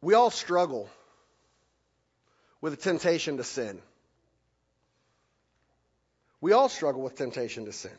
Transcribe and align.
We 0.00 0.14
all 0.14 0.30
struggle 0.30 0.88
with 2.60 2.72
a 2.72 2.76
temptation 2.76 3.36
to 3.38 3.44
sin. 3.44 3.80
We 6.40 6.52
all 6.52 6.68
struggle 6.68 7.02
with 7.02 7.16
temptation 7.16 7.64
to 7.64 7.72
sin. 7.72 7.90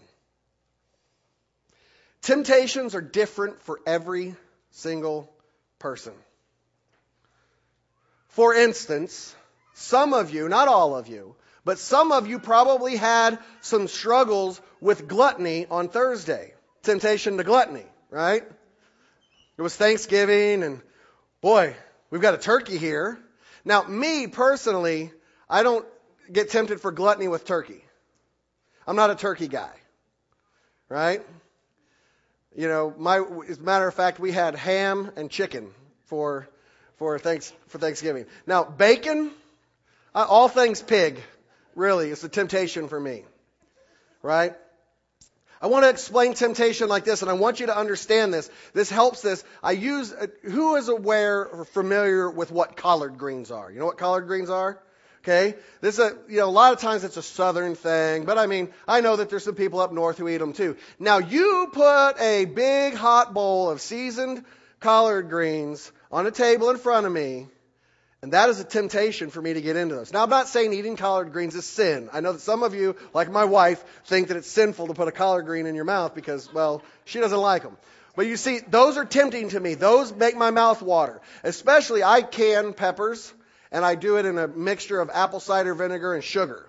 Temptations 2.21 2.95
are 2.95 3.01
different 3.01 3.61
for 3.61 3.79
every 3.85 4.35
single 4.71 5.31
person. 5.79 6.13
For 8.29 8.53
instance, 8.53 9.35
some 9.73 10.13
of 10.13 10.31
you, 10.31 10.49
not 10.49 10.67
all 10.67 10.95
of 10.95 11.07
you, 11.07 11.35
but 11.65 11.79
some 11.79 12.11
of 12.11 12.27
you 12.27 12.39
probably 12.39 12.95
had 12.95 13.39
some 13.61 13.87
struggles 13.87 14.61
with 14.79 15.07
gluttony 15.07 15.65
on 15.69 15.89
Thursday. 15.89 16.53
Temptation 16.83 17.37
to 17.37 17.43
gluttony, 17.43 17.85
right? 18.09 18.43
It 19.57 19.61
was 19.61 19.75
Thanksgiving 19.75 20.63
and 20.63 20.81
boy, 21.41 21.75
we've 22.09 22.21
got 22.21 22.33
a 22.33 22.37
turkey 22.37 22.77
here. 22.77 23.19
Now, 23.65 23.83
me 23.83 24.27
personally, 24.27 25.11
I 25.49 25.63
don't 25.63 25.85
get 26.31 26.49
tempted 26.49 26.81
for 26.81 26.91
gluttony 26.91 27.27
with 27.27 27.45
turkey. 27.45 27.83
I'm 28.85 28.95
not 28.95 29.09
a 29.09 29.15
turkey 29.15 29.47
guy, 29.47 29.73
right? 30.89 31.21
You 32.55 32.67
know, 32.67 32.93
my, 32.97 33.21
as 33.47 33.59
a 33.59 33.61
matter 33.61 33.87
of 33.87 33.93
fact, 33.93 34.19
we 34.19 34.31
had 34.31 34.55
ham 34.55 35.11
and 35.15 35.29
chicken 35.29 35.69
for, 36.05 36.47
for, 36.97 37.19
thanks, 37.19 37.53
for 37.67 37.77
Thanksgiving. 37.77 38.25
Now, 38.45 38.63
bacon, 38.63 39.31
uh, 40.15 40.25
all 40.27 40.47
things 40.47 40.81
pig, 40.81 41.21
really, 41.75 42.09
is 42.09 42.23
a 42.23 42.29
temptation 42.29 42.87
for 42.87 42.99
me, 42.99 43.25
right? 44.21 44.55
I 45.61 45.67
want 45.67 45.85
to 45.85 45.89
explain 45.89 46.33
temptation 46.33 46.87
like 46.87 47.03
this, 47.03 47.21
and 47.21 47.31
I 47.31 47.33
want 47.33 47.59
you 47.59 47.65
to 47.67 47.77
understand 47.77 48.33
this. 48.33 48.49
This 48.73 48.89
helps 48.89 49.21
this. 49.21 49.43
I 49.63 49.71
use, 49.71 50.13
uh, 50.13 50.27
who 50.43 50.75
is 50.75 50.87
aware 50.87 51.45
or 51.45 51.65
familiar 51.65 52.29
with 52.29 52.51
what 52.51 52.75
collard 52.75 53.17
greens 53.17 53.49
are? 53.49 53.71
You 53.71 53.79
know 53.79 53.85
what 53.85 53.97
collard 53.97 54.27
greens 54.27 54.49
are? 54.49 54.79
Okay? 55.23 55.55
This 55.81 55.95
is 55.95 55.99
a, 55.99 56.17
you 56.29 56.37
know, 56.37 56.47
a 56.47 56.51
lot 56.51 56.73
of 56.73 56.79
times 56.79 57.03
it's 57.03 57.17
a 57.17 57.23
southern 57.23 57.75
thing, 57.75 58.23
but 58.23 58.37
I 58.37 58.45
mean, 58.45 58.69
I 58.87 59.01
know 59.01 59.15
that 59.15 59.29
there's 59.29 59.43
some 59.43 59.55
people 59.55 59.79
up 59.79 59.91
north 59.91 60.17
who 60.17 60.29
eat 60.29 60.37
them 60.37 60.53
too. 60.53 60.77
Now 60.99 61.17
you 61.17 61.69
put 61.73 62.13
a 62.19 62.45
big 62.45 62.93
hot 62.93 63.33
bowl 63.33 63.69
of 63.69 63.81
seasoned 63.81 64.45
collard 64.79 65.29
greens 65.29 65.91
on 66.11 66.27
a 66.27 66.31
table 66.31 66.69
in 66.69 66.77
front 66.77 67.05
of 67.05 67.11
me, 67.11 67.47
and 68.21 68.33
that 68.33 68.49
is 68.49 68.59
a 68.59 68.63
temptation 68.63 69.29
for 69.29 69.41
me 69.41 69.53
to 69.53 69.61
get 69.61 69.75
into 69.75 69.95
those. 69.95 70.11
Now, 70.11 70.23
I'm 70.23 70.29
not 70.29 70.47
saying 70.47 70.73
eating 70.73 70.97
collard 70.97 71.31
greens 71.31 71.55
is 71.55 71.65
sin. 71.65 72.09
I 72.11 72.21
know 72.21 72.33
that 72.33 72.41
some 72.41 72.63
of 72.63 72.73
you, 72.73 72.95
like 73.13 73.31
my 73.31 73.45
wife, 73.45 73.83
think 74.05 74.29
that 74.29 74.37
it's 74.37 74.49
sinful 74.49 74.87
to 74.87 74.93
put 74.93 75.07
a 75.07 75.11
collard 75.11 75.45
green 75.45 75.67
in 75.67 75.75
your 75.75 75.85
mouth 75.85 76.15
because, 76.15 76.51
well, 76.51 76.81
she 77.05 77.19
doesn't 77.19 77.39
like 77.39 77.61
them. 77.61 77.77
But 78.15 78.25
you 78.25 78.35
see, 78.35 78.59
those 78.67 78.97
are 78.97 79.05
tempting 79.05 79.49
to 79.49 79.59
me. 79.59 79.75
Those 79.75 80.11
make 80.11 80.35
my 80.35 80.49
mouth 80.49 80.81
water. 80.81 81.21
Especially, 81.43 82.03
I 82.03 82.23
can 82.23 82.73
peppers, 82.73 83.31
and 83.71 83.85
I 83.85 83.93
do 83.93 84.17
it 84.17 84.25
in 84.25 84.39
a 84.39 84.47
mixture 84.47 84.99
of 84.99 85.11
apple 85.13 85.39
cider 85.39 85.75
vinegar 85.75 86.15
and 86.15 86.23
sugar. 86.23 86.65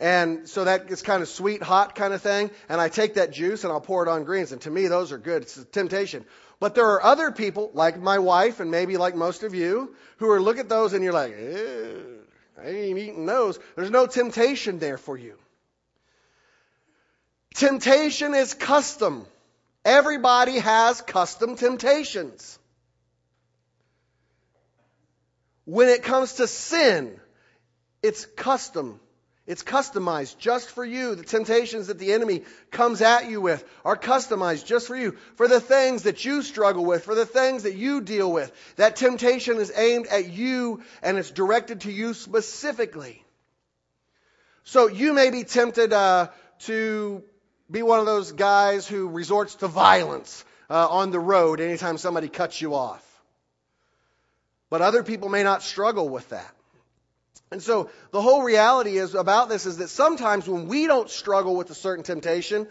And 0.00 0.48
so 0.48 0.64
that 0.64 0.88
gets 0.88 1.02
kind 1.02 1.22
of 1.22 1.28
sweet, 1.28 1.62
hot 1.62 1.94
kind 1.94 2.14
of 2.14 2.22
thing. 2.22 2.50
And 2.68 2.80
I 2.80 2.88
take 2.88 3.14
that 3.14 3.30
juice 3.30 3.62
and 3.62 3.72
I'll 3.72 3.80
pour 3.80 4.02
it 4.02 4.08
on 4.08 4.24
greens. 4.24 4.50
And 4.50 4.60
to 4.62 4.70
me, 4.70 4.88
those 4.88 5.12
are 5.12 5.18
good. 5.18 5.42
It's 5.42 5.56
a 5.56 5.64
temptation. 5.64 6.24
But 6.62 6.76
there 6.76 6.86
are 6.92 7.02
other 7.02 7.32
people, 7.32 7.72
like 7.74 8.00
my 8.00 8.20
wife 8.20 8.60
and 8.60 8.70
maybe 8.70 8.96
like 8.96 9.16
most 9.16 9.42
of 9.42 9.52
you, 9.52 9.96
who 10.18 10.30
are 10.30 10.40
look 10.40 10.58
at 10.58 10.68
those 10.68 10.92
and 10.92 11.02
you're 11.02 11.12
like, 11.12 11.34
I 12.56 12.68
ain't 12.68 12.98
eating 12.98 13.26
those. 13.26 13.58
There's 13.74 13.90
no 13.90 14.06
temptation 14.06 14.78
there 14.78 14.96
for 14.96 15.18
you. 15.18 15.34
Temptation 17.56 18.32
is 18.32 18.54
custom. 18.54 19.26
Everybody 19.84 20.60
has 20.60 21.00
custom 21.00 21.56
temptations. 21.56 22.56
When 25.64 25.88
it 25.88 26.04
comes 26.04 26.34
to 26.34 26.46
sin, 26.46 27.18
it's 28.04 28.24
custom 28.24 29.00
it's 29.44 29.64
customized 29.64 30.38
just 30.38 30.70
for 30.70 30.84
you. 30.84 31.16
The 31.16 31.24
temptations 31.24 31.88
that 31.88 31.98
the 31.98 32.12
enemy 32.12 32.42
comes 32.70 33.02
at 33.02 33.28
you 33.28 33.40
with 33.40 33.64
are 33.84 33.96
customized 33.96 34.66
just 34.66 34.86
for 34.86 34.96
you. 34.96 35.16
For 35.34 35.48
the 35.48 35.60
things 35.60 36.04
that 36.04 36.24
you 36.24 36.42
struggle 36.42 36.84
with, 36.84 37.04
for 37.04 37.16
the 37.16 37.26
things 37.26 37.64
that 37.64 37.74
you 37.74 38.00
deal 38.02 38.30
with. 38.30 38.52
That 38.76 38.94
temptation 38.94 39.56
is 39.56 39.72
aimed 39.74 40.06
at 40.06 40.30
you 40.30 40.82
and 41.02 41.18
it's 41.18 41.30
directed 41.30 41.80
to 41.82 41.92
you 41.92 42.14
specifically. 42.14 43.24
So 44.62 44.86
you 44.86 45.12
may 45.12 45.30
be 45.30 45.42
tempted 45.42 45.92
uh, 45.92 46.28
to 46.60 47.24
be 47.68 47.82
one 47.82 47.98
of 47.98 48.06
those 48.06 48.30
guys 48.30 48.86
who 48.86 49.08
resorts 49.08 49.56
to 49.56 49.66
violence 49.66 50.44
uh, 50.70 50.86
on 50.88 51.10
the 51.10 51.18
road 51.18 51.60
anytime 51.60 51.98
somebody 51.98 52.28
cuts 52.28 52.60
you 52.60 52.76
off. 52.76 53.04
But 54.70 54.82
other 54.82 55.02
people 55.02 55.28
may 55.28 55.42
not 55.42 55.64
struggle 55.64 56.08
with 56.08 56.28
that. 56.28 56.54
And 57.52 57.62
so 57.62 57.90
the 58.12 58.22
whole 58.22 58.42
reality 58.42 58.96
is 58.96 59.14
about 59.14 59.50
this 59.50 59.66
is 59.66 59.76
that 59.76 59.88
sometimes 59.88 60.48
when 60.48 60.68
we 60.68 60.86
don't 60.86 61.10
struggle 61.10 61.54
with 61.54 61.70
a 61.70 61.74
certain 61.74 62.02
temptation, 62.02 62.66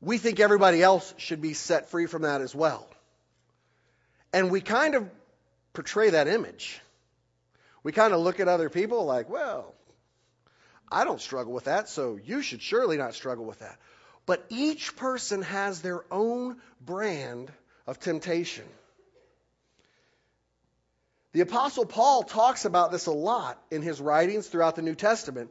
we 0.00 0.16
think 0.16 0.40
everybody 0.40 0.82
else 0.82 1.12
should 1.18 1.42
be 1.42 1.52
set 1.52 1.90
free 1.90 2.06
from 2.06 2.22
that 2.22 2.40
as 2.40 2.54
well. 2.54 2.88
And 4.32 4.50
we 4.50 4.62
kind 4.62 4.94
of 4.94 5.10
portray 5.74 6.08
that 6.10 6.26
image. 6.26 6.80
We 7.82 7.92
kind 7.92 8.14
of 8.14 8.20
look 8.20 8.40
at 8.40 8.48
other 8.48 8.70
people 8.70 9.04
like, 9.04 9.28
well, 9.28 9.74
I 10.90 11.04
don't 11.04 11.20
struggle 11.20 11.52
with 11.52 11.64
that, 11.64 11.88
so 11.88 12.18
you 12.24 12.40
should 12.40 12.62
surely 12.62 12.96
not 12.96 13.14
struggle 13.14 13.44
with 13.44 13.58
that. 13.58 13.78
But 14.24 14.42
each 14.48 14.96
person 14.96 15.42
has 15.42 15.82
their 15.82 16.02
own 16.10 16.56
brand 16.80 17.52
of 17.86 18.00
temptation. 18.00 18.64
The 21.32 21.40
Apostle 21.40 21.86
Paul 21.86 22.24
talks 22.24 22.64
about 22.64 22.92
this 22.92 23.06
a 23.06 23.12
lot 23.12 23.58
in 23.70 23.82
his 23.82 24.00
writings 24.00 24.46
throughout 24.46 24.76
the 24.76 24.82
New 24.82 24.94
Testament 24.94 25.50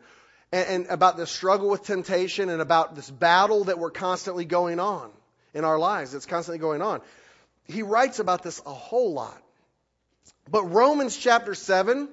and, 0.52 0.68
and, 0.68 0.86
about 0.88 1.18
the 1.18 1.25
struggle 1.25 1.69
with 1.69 1.84
temptation 1.84 2.50
and 2.50 2.62
about 2.62 2.96
this 2.96 3.09
battle 3.09 3.64
that 3.66 3.80
we're 3.80 3.92
constantly 3.92 4.46
going 4.46 4.80
on 4.80 5.09
in 5.53 5.66
our 5.66 5.80
lives. 5.80 6.14
It's 6.14 6.28
constantly 6.28 6.59
going 6.59 6.81
on. 6.81 7.02
He 7.68 7.81
writes 7.81 8.19
about 8.19 8.44
this 8.44 8.62
a 8.66 8.74
whole 8.74 9.14
lot. 9.14 9.42
But 10.50 10.66
Romans 10.66 11.18
chapter 11.18 11.56
7, 11.56 12.09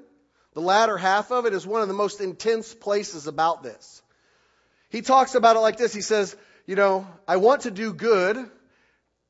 the 0.55 0.61
latter 0.61 0.97
half 0.97 1.31
of 1.31 1.45
it, 1.45 1.53
is 1.53 1.67
one 1.67 1.83
of 1.83 1.89
the 1.89 1.95
most 1.95 2.21
intense 2.21 2.73
places 2.73 3.27
about 3.27 3.63
this. 3.63 4.03
He 4.89 5.03
talks 5.03 5.35
about 5.35 5.57
it 5.57 5.61
like 5.61 5.77
this. 5.77 5.93
He 5.93 6.01
says, 6.01 6.35
You 6.67 6.77
know, 6.77 7.07
I 7.27 7.37
want 7.37 7.63
to 7.63 7.71
do 7.71 7.93
good 7.93 8.49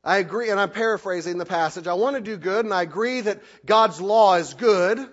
I 0.09 0.17
agree, 0.17 0.49
and 0.49 0.59
I'm 0.59 0.71
paraphrasing 0.71 1.37
the 1.37 1.45
passage. 1.45 1.87
I 1.87 1.93
want 1.93 2.17
to 2.17 2.23
do 2.23 2.39
good, 2.39 2.65
and 2.65 2.73
I 2.73 2.81
agree 2.81 3.21
that 3.21 3.43
God's 3.67 4.01
law 4.01 4.37
is 4.37 4.55
good. 4.55 5.07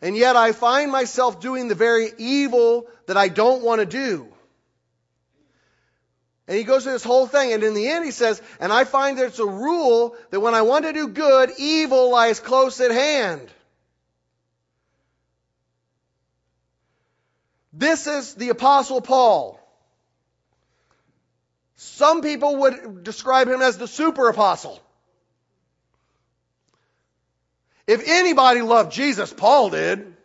And 0.00 0.16
yet 0.16 0.34
I 0.34 0.52
find 0.52 0.90
myself 0.90 1.40
doing 1.40 1.68
the 1.68 1.74
very 1.74 2.08
evil 2.16 2.86
that 3.06 3.18
I 3.18 3.28
don't 3.28 3.62
want 3.62 3.80
to 3.80 3.86
do. 3.86 4.28
And 6.48 6.56
he 6.56 6.64
goes 6.64 6.84
through 6.84 6.94
this 6.94 7.04
whole 7.04 7.26
thing, 7.26 7.52
and 7.52 7.62
in 7.62 7.74
the 7.74 7.86
end 7.86 8.06
he 8.06 8.12
says, 8.12 8.40
and 8.58 8.72
I 8.72 8.84
find 8.84 9.18
that 9.18 9.26
it's 9.26 9.38
a 9.40 9.44
rule 9.44 10.16
that 10.30 10.40
when 10.40 10.54
I 10.54 10.62
want 10.62 10.86
to 10.86 10.94
do 10.94 11.08
good, 11.08 11.50
evil 11.58 12.10
lies 12.10 12.40
close 12.40 12.80
at 12.80 12.92
hand. 12.92 13.46
This 17.74 18.06
is 18.06 18.32
the 18.36 18.48
apostle 18.48 19.02
Paul. 19.02 19.61
Some 21.82 22.22
people 22.22 22.56
would 22.58 23.02
describe 23.02 23.48
him 23.48 23.60
as 23.60 23.76
the 23.76 23.88
super 23.88 24.28
apostle. 24.28 24.80
If 27.88 28.08
anybody 28.08 28.62
loved 28.62 28.92
Jesus, 28.92 29.32
Paul 29.32 29.70
did. 29.70 30.16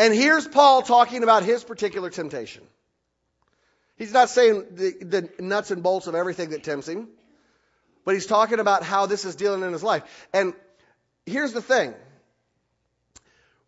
And 0.00 0.12
here's 0.12 0.48
Paul 0.48 0.82
talking 0.82 1.22
about 1.22 1.44
his 1.44 1.62
particular 1.62 2.10
temptation. 2.10 2.64
He's 3.96 4.12
not 4.12 4.30
saying 4.30 4.66
the, 4.72 4.94
the, 5.00 5.30
nuts 5.38 5.70
and 5.70 5.80
bolts 5.80 6.08
of 6.08 6.16
everything 6.16 6.50
that 6.50 6.64
tempts 6.64 6.88
him, 6.88 7.06
but 8.04 8.14
he's 8.14 8.26
talking 8.26 8.58
about 8.58 8.82
how 8.82 9.06
this 9.06 9.24
is 9.24 9.36
dealing 9.36 9.62
in 9.62 9.72
his 9.72 9.84
life. 9.84 10.02
And 10.32 10.54
here's 11.24 11.52
the 11.52 11.62
thing 11.62 11.94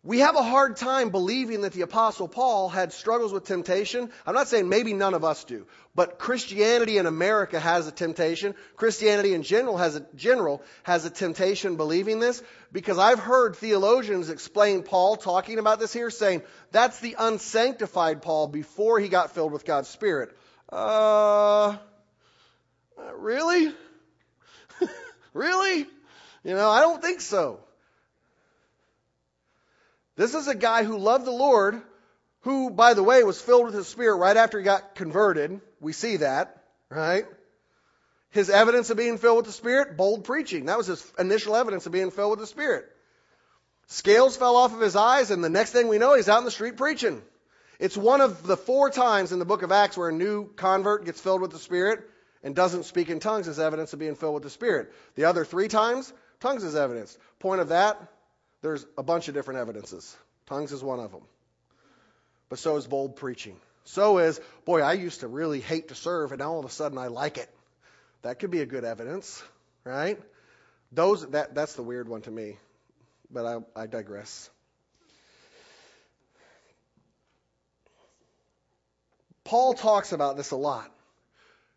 we 0.05 0.19
have 0.19 0.35
a 0.35 0.43
hard 0.43 0.75
time 0.75 1.09
believing 1.09 1.61
that 1.61 1.73
the 1.73 1.81
apostle 1.81 2.27
Paul 2.27 2.69
had 2.69 2.93
struggles 2.93 3.33
with 3.33 3.45
temptation. 3.45 4.11
I'm 4.23 4.35
not 4.35 4.47
saying 4.47 4.69
maybe 4.69 4.93
none 4.93 5.15
of 5.15 5.23
us 5.23 5.43
do, 5.45 5.65
but 5.95 6.19
Christianity 6.19 6.99
in 6.99 7.07
America 7.07 7.59
has 7.59 7.87
a 7.87 7.91
temptation. 7.91 8.53
Christianity 8.75 9.33
in 9.33 9.41
general 9.41 9.77
has 9.77 9.95
a 9.95 10.05
general 10.15 10.61
has 10.83 11.05
a 11.05 11.09
temptation 11.09 11.75
believing 11.75 12.19
this 12.19 12.43
because 12.71 12.99
I've 12.99 13.17
heard 13.17 13.55
theologians 13.55 14.29
explain 14.29 14.83
Paul 14.83 15.15
talking 15.15 15.57
about 15.57 15.79
this 15.79 15.91
here 15.91 16.11
saying 16.11 16.43
that's 16.71 16.99
the 16.99 17.15
unsanctified 17.17 18.21
Paul 18.21 18.47
before 18.47 18.99
he 18.99 19.09
got 19.09 19.33
filled 19.33 19.53
with 19.53 19.65
God's 19.65 19.89
spirit. 19.89 20.37
Uh 20.69 21.77
really? 23.15 23.73
really? 25.33 25.79
You 26.43 26.53
know, 26.53 26.69
I 26.69 26.81
don't 26.81 27.01
think 27.01 27.21
so. 27.21 27.64
This 30.15 30.33
is 30.33 30.47
a 30.47 30.55
guy 30.55 30.83
who 30.83 30.97
loved 30.97 31.25
the 31.25 31.31
Lord, 31.31 31.81
who, 32.41 32.69
by 32.69 32.93
the 32.93 33.03
way, 33.03 33.23
was 33.23 33.41
filled 33.41 33.65
with 33.65 33.73
His 33.73 33.87
Spirit 33.87 34.17
right 34.17 34.37
after 34.37 34.57
he 34.57 34.63
got 34.63 34.95
converted. 34.95 35.59
We 35.81 35.93
see 35.93 36.17
that, 36.17 36.63
right? 36.89 37.25
his 38.35 38.49
evidence 38.49 38.89
of 38.89 38.97
being 38.97 39.17
filled 39.17 39.37
with 39.37 39.45
the 39.45 39.53
Spirit? 39.53 39.95
Bold 39.95 40.25
preaching. 40.25 40.65
That 40.65 40.77
was 40.77 40.87
his 40.87 41.13
initial 41.17 41.55
evidence 41.55 41.85
of 41.85 41.93
being 41.93 42.11
filled 42.11 42.31
with 42.31 42.39
the 42.39 42.47
Spirit. 42.47 42.85
Scales 43.87 44.35
fell 44.35 44.57
off 44.57 44.73
of 44.73 44.81
his 44.81 44.97
eyes, 44.97 45.31
and 45.31 45.41
the 45.41 45.49
next 45.49 45.71
thing 45.71 45.87
we 45.87 45.99
know, 45.99 46.15
he's 46.15 46.27
out 46.27 46.39
in 46.39 46.43
the 46.45 46.51
street 46.51 46.75
preaching. 46.75 47.21
It's 47.79 47.95
one 47.95 48.19
of 48.19 48.45
the 48.45 48.57
four 48.57 48.89
times 48.89 49.31
in 49.31 49.39
the 49.39 49.45
book 49.45 49.63
of 49.63 49.71
Acts 49.71 49.97
where 49.97 50.09
a 50.09 50.13
new 50.13 50.49
convert 50.55 51.05
gets 51.05 51.21
filled 51.21 51.41
with 51.41 51.51
the 51.51 51.59
Spirit 51.59 52.01
and 52.43 52.53
doesn't 52.53 52.83
speak 52.83 53.09
in 53.09 53.21
tongues 53.21 53.47
as 53.47 53.57
evidence 53.57 53.93
of 53.93 53.99
being 53.99 54.15
filled 54.15 54.33
with 54.33 54.43
the 54.43 54.49
Spirit. 54.49 54.91
The 55.15 55.25
other 55.25 55.45
three 55.45 55.69
times, 55.69 56.11
tongues 56.41 56.65
is 56.65 56.75
evidence. 56.75 57.17
Point 57.39 57.61
of 57.61 57.69
that, 57.69 58.01
there's 58.65 58.83
a 58.97 59.03
bunch 59.03 59.27
of 59.27 59.35
different 59.35 59.59
evidences. 59.59 60.17
Tongues 60.47 60.71
is 60.71 60.83
one 60.83 60.99
of 60.99 61.11
them. 61.11 61.21
But 62.49 62.57
so 62.57 62.77
is 62.77 62.87
bold 62.87 63.15
preaching. 63.15 63.57
So 63.83 64.17
is, 64.17 64.41
boy, 64.65 64.81
I 64.81 64.93
used 64.93 65.19
to 65.19 65.27
really 65.27 65.61
hate 65.61 65.89
to 65.89 65.95
serve, 65.95 66.31
and 66.31 66.39
now 66.39 66.53
all 66.53 66.59
of 66.59 66.65
a 66.65 66.69
sudden 66.69 66.97
I 66.97 67.07
like 67.07 67.37
it. 67.37 67.47
That 68.23 68.39
could 68.39 68.49
be 68.49 68.61
a 68.61 68.65
good 68.65 68.83
evidence, 68.83 69.43
right? 69.83 70.19
Those 70.91 71.27
that 71.29 71.53
that's 71.53 71.75
the 71.75 71.83
weird 71.83 72.09
one 72.09 72.21
to 72.21 72.31
me. 72.31 72.57
But 73.29 73.45
I, 73.45 73.83
I 73.83 73.85
digress. 73.85 74.49
Paul 79.43 79.75
talks 79.75 80.11
about 80.11 80.37
this 80.37 80.49
a 80.49 80.55
lot. 80.55 80.91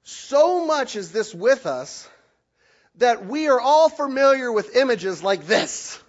So 0.05 0.64
much 0.64 0.96
is 0.96 1.12
this 1.12 1.35
with 1.35 1.67
us 1.67 2.08
that 2.94 3.26
we 3.26 3.49
are 3.49 3.61
all 3.61 3.90
familiar 3.90 4.50
with 4.50 4.75
images 4.75 5.23
like 5.23 5.46
this. 5.46 6.02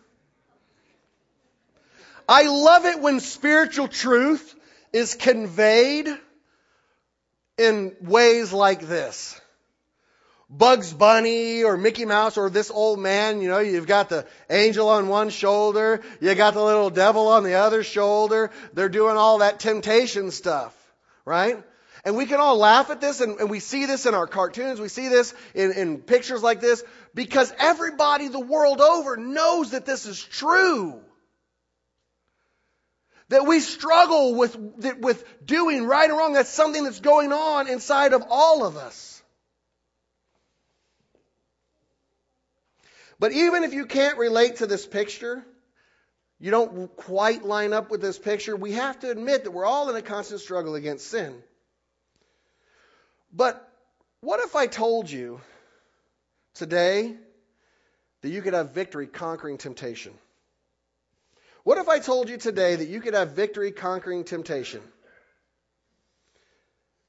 I 2.29 2.43
love 2.43 2.85
it 2.85 3.01
when 3.01 3.21
spiritual 3.21 3.87
truth 3.87 4.53
is 4.93 5.15
conveyed 5.15 6.07
in 7.57 7.95
ways 8.01 8.53
like 8.53 8.81
this. 8.81 9.41
Bugs 10.47 10.93
Bunny 10.93 11.63
or 11.63 11.75
Mickey 11.75 12.05
Mouse 12.05 12.37
or 12.37 12.51
this 12.51 12.69
old 12.69 12.99
man, 12.99 13.41
you 13.41 13.47
know, 13.47 13.57
you've 13.57 13.87
got 13.87 14.09
the 14.09 14.27
angel 14.47 14.89
on 14.89 15.07
one 15.07 15.31
shoulder, 15.31 16.01
you 16.21 16.35
got 16.35 16.53
the 16.53 16.63
little 16.63 16.91
devil 16.91 17.29
on 17.29 17.43
the 17.43 17.55
other 17.55 17.81
shoulder. 17.81 18.51
They're 18.73 18.89
doing 18.89 19.17
all 19.17 19.39
that 19.39 19.59
temptation 19.59 20.29
stuff, 20.29 20.75
right? 21.25 21.63
And 22.05 22.15
we 22.15 22.27
can 22.27 22.39
all 22.39 22.57
laugh 22.57 22.91
at 22.91 23.01
this, 23.01 23.21
and, 23.21 23.39
and 23.39 23.49
we 23.49 23.59
see 23.59 23.87
this 23.87 24.05
in 24.05 24.13
our 24.13 24.27
cartoons, 24.27 24.79
we 24.79 24.87
see 24.87 25.07
this 25.07 25.33
in, 25.55 25.71
in 25.71 25.97
pictures 25.97 26.43
like 26.43 26.61
this, 26.61 26.83
because 27.15 27.51
everybody 27.57 28.27
the 28.27 28.39
world 28.39 28.81
over 28.81 29.17
knows 29.17 29.71
that 29.71 29.87
this 29.87 30.05
is 30.05 30.23
true. 30.23 31.01
That 33.29 33.45
we 33.45 33.59
struggle 33.59 34.35
with, 34.35 34.55
with 34.55 35.23
doing 35.45 35.85
right 35.85 36.09
or 36.09 36.17
wrong. 36.17 36.33
That's 36.33 36.49
something 36.49 36.83
that's 36.83 36.99
going 36.99 37.31
on 37.31 37.67
inside 37.67 38.13
of 38.13 38.23
all 38.29 38.65
of 38.65 38.75
us. 38.75 39.21
But 43.19 43.33
even 43.33 43.63
if 43.63 43.73
you 43.73 43.85
can't 43.85 44.17
relate 44.17 44.57
to 44.57 44.67
this 44.67 44.85
picture, 44.85 45.45
you 46.39 46.51
don't 46.51 46.95
quite 46.95 47.43
line 47.43 47.73
up 47.73 47.91
with 47.91 48.01
this 48.01 48.17
picture, 48.17 48.55
we 48.55 48.71
have 48.73 48.99
to 49.01 49.11
admit 49.11 49.43
that 49.43 49.51
we're 49.51 49.65
all 49.65 49.89
in 49.89 49.95
a 49.95 50.01
constant 50.01 50.39
struggle 50.39 50.75
against 50.75 51.07
sin. 51.07 51.35
But 53.33 53.69
what 54.21 54.39
if 54.39 54.55
I 54.55 54.67
told 54.67 55.11
you 55.11 55.41
today 56.53 57.15
that 58.21 58.29
you 58.29 58.41
could 58.41 58.53
have 58.53 58.71
victory 58.71 59.05
conquering 59.05 59.57
temptation? 59.57 60.13
What 61.63 61.77
if 61.77 61.89
I 61.89 61.99
told 61.99 62.29
you 62.29 62.37
today 62.37 62.75
that 62.75 62.87
you 62.87 63.01
could 63.01 63.13
have 63.13 63.31
victory 63.31 63.71
conquering 63.71 64.23
temptation? 64.23 64.81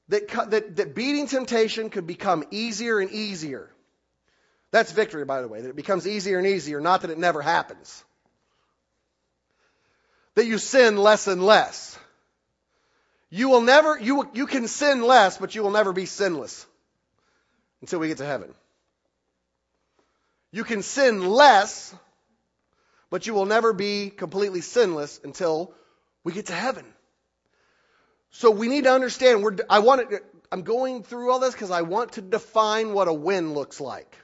That, 0.09 0.27
that, 0.49 0.75
that 0.75 0.95
beating 0.95 1.27
temptation 1.27 1.89
could 1.89 2.05
become 2.05 2.43
easier 2.51 2.99
and 2.99 3.11
easier. 3.11 3.69
That's 4.71 4.91
victory, 4.91 5.25
by 5.25 5.41
the 5.41 5.47
way, 5.47 5.61
that 5.61 5.69
it 5.69 5.75
becomes 5.75 6.07
easier 6.07 6.37
and 6.37 6.47
easier, 6.47 6.81
not 6.81 7.01
that 7.01 7.11
it 7.11 7.17
never 7.17 7.41
happens. 7.41 8.03
That 10.35 10.45
you 10.45 10.57
sin 10.57 10.97
less 10.97 11.27
and 11.27 11.43
less. 11.43 11.97
You 13.29 13.49
will 13.49 13.61
never, 13.61 13.97
you, 13.97 14.29
you 14.33 14.47
can 14.47 14.67
sin 14.67 15.01
less, 15.01 15.37
but 15.37 15.55
you 15.55 15.63
will 15.63 15.71
never 15.71 15.93
be 15.93 16.05
sinless 16.05 16.65
until 17.81 17.99
we 17.99 18.09
get 18.09 18.17
to 18.17 18.25
heaven. 18.25 18.53
You 20.51 20.65
can 20.65 20.81
sin 20.81 21.25
less, 21.25 21.95
but 23.11 23.27
you 23.27 23.35
will 23.35 23.45
never 23.45 23.73
be 23.73 24.09
completely 24.09 24.61
sinless 24.61 25.19
until 25.23 25.73
we 26.23 26.31
get 26.31 26.47
to 26.47 26.53
heaven. 26.53 26.85
So 28.31 28.49
we 28.49 28.69
need 28.69 28.85
to 28.85 28.93
understand, 28.93 29.43
we're, 29.43 29.57
I 29.69 29.79
want 29.79 30.09
to, 30.09 30.21
I'm 30.51 30.63
going 30.63 31.03
through 31.03 31.29
all 31.29 31.39
this 31.39 31.53
because 31.53 31.69
I 31.69 31.81
want 31.81 32.13
to 32.13 32.21
define 32.21 32.93
what 32.93 33.07
a 33.09 33.13
win 33.13 33.53
looks 33.53 33.79
like. 33.79 34.17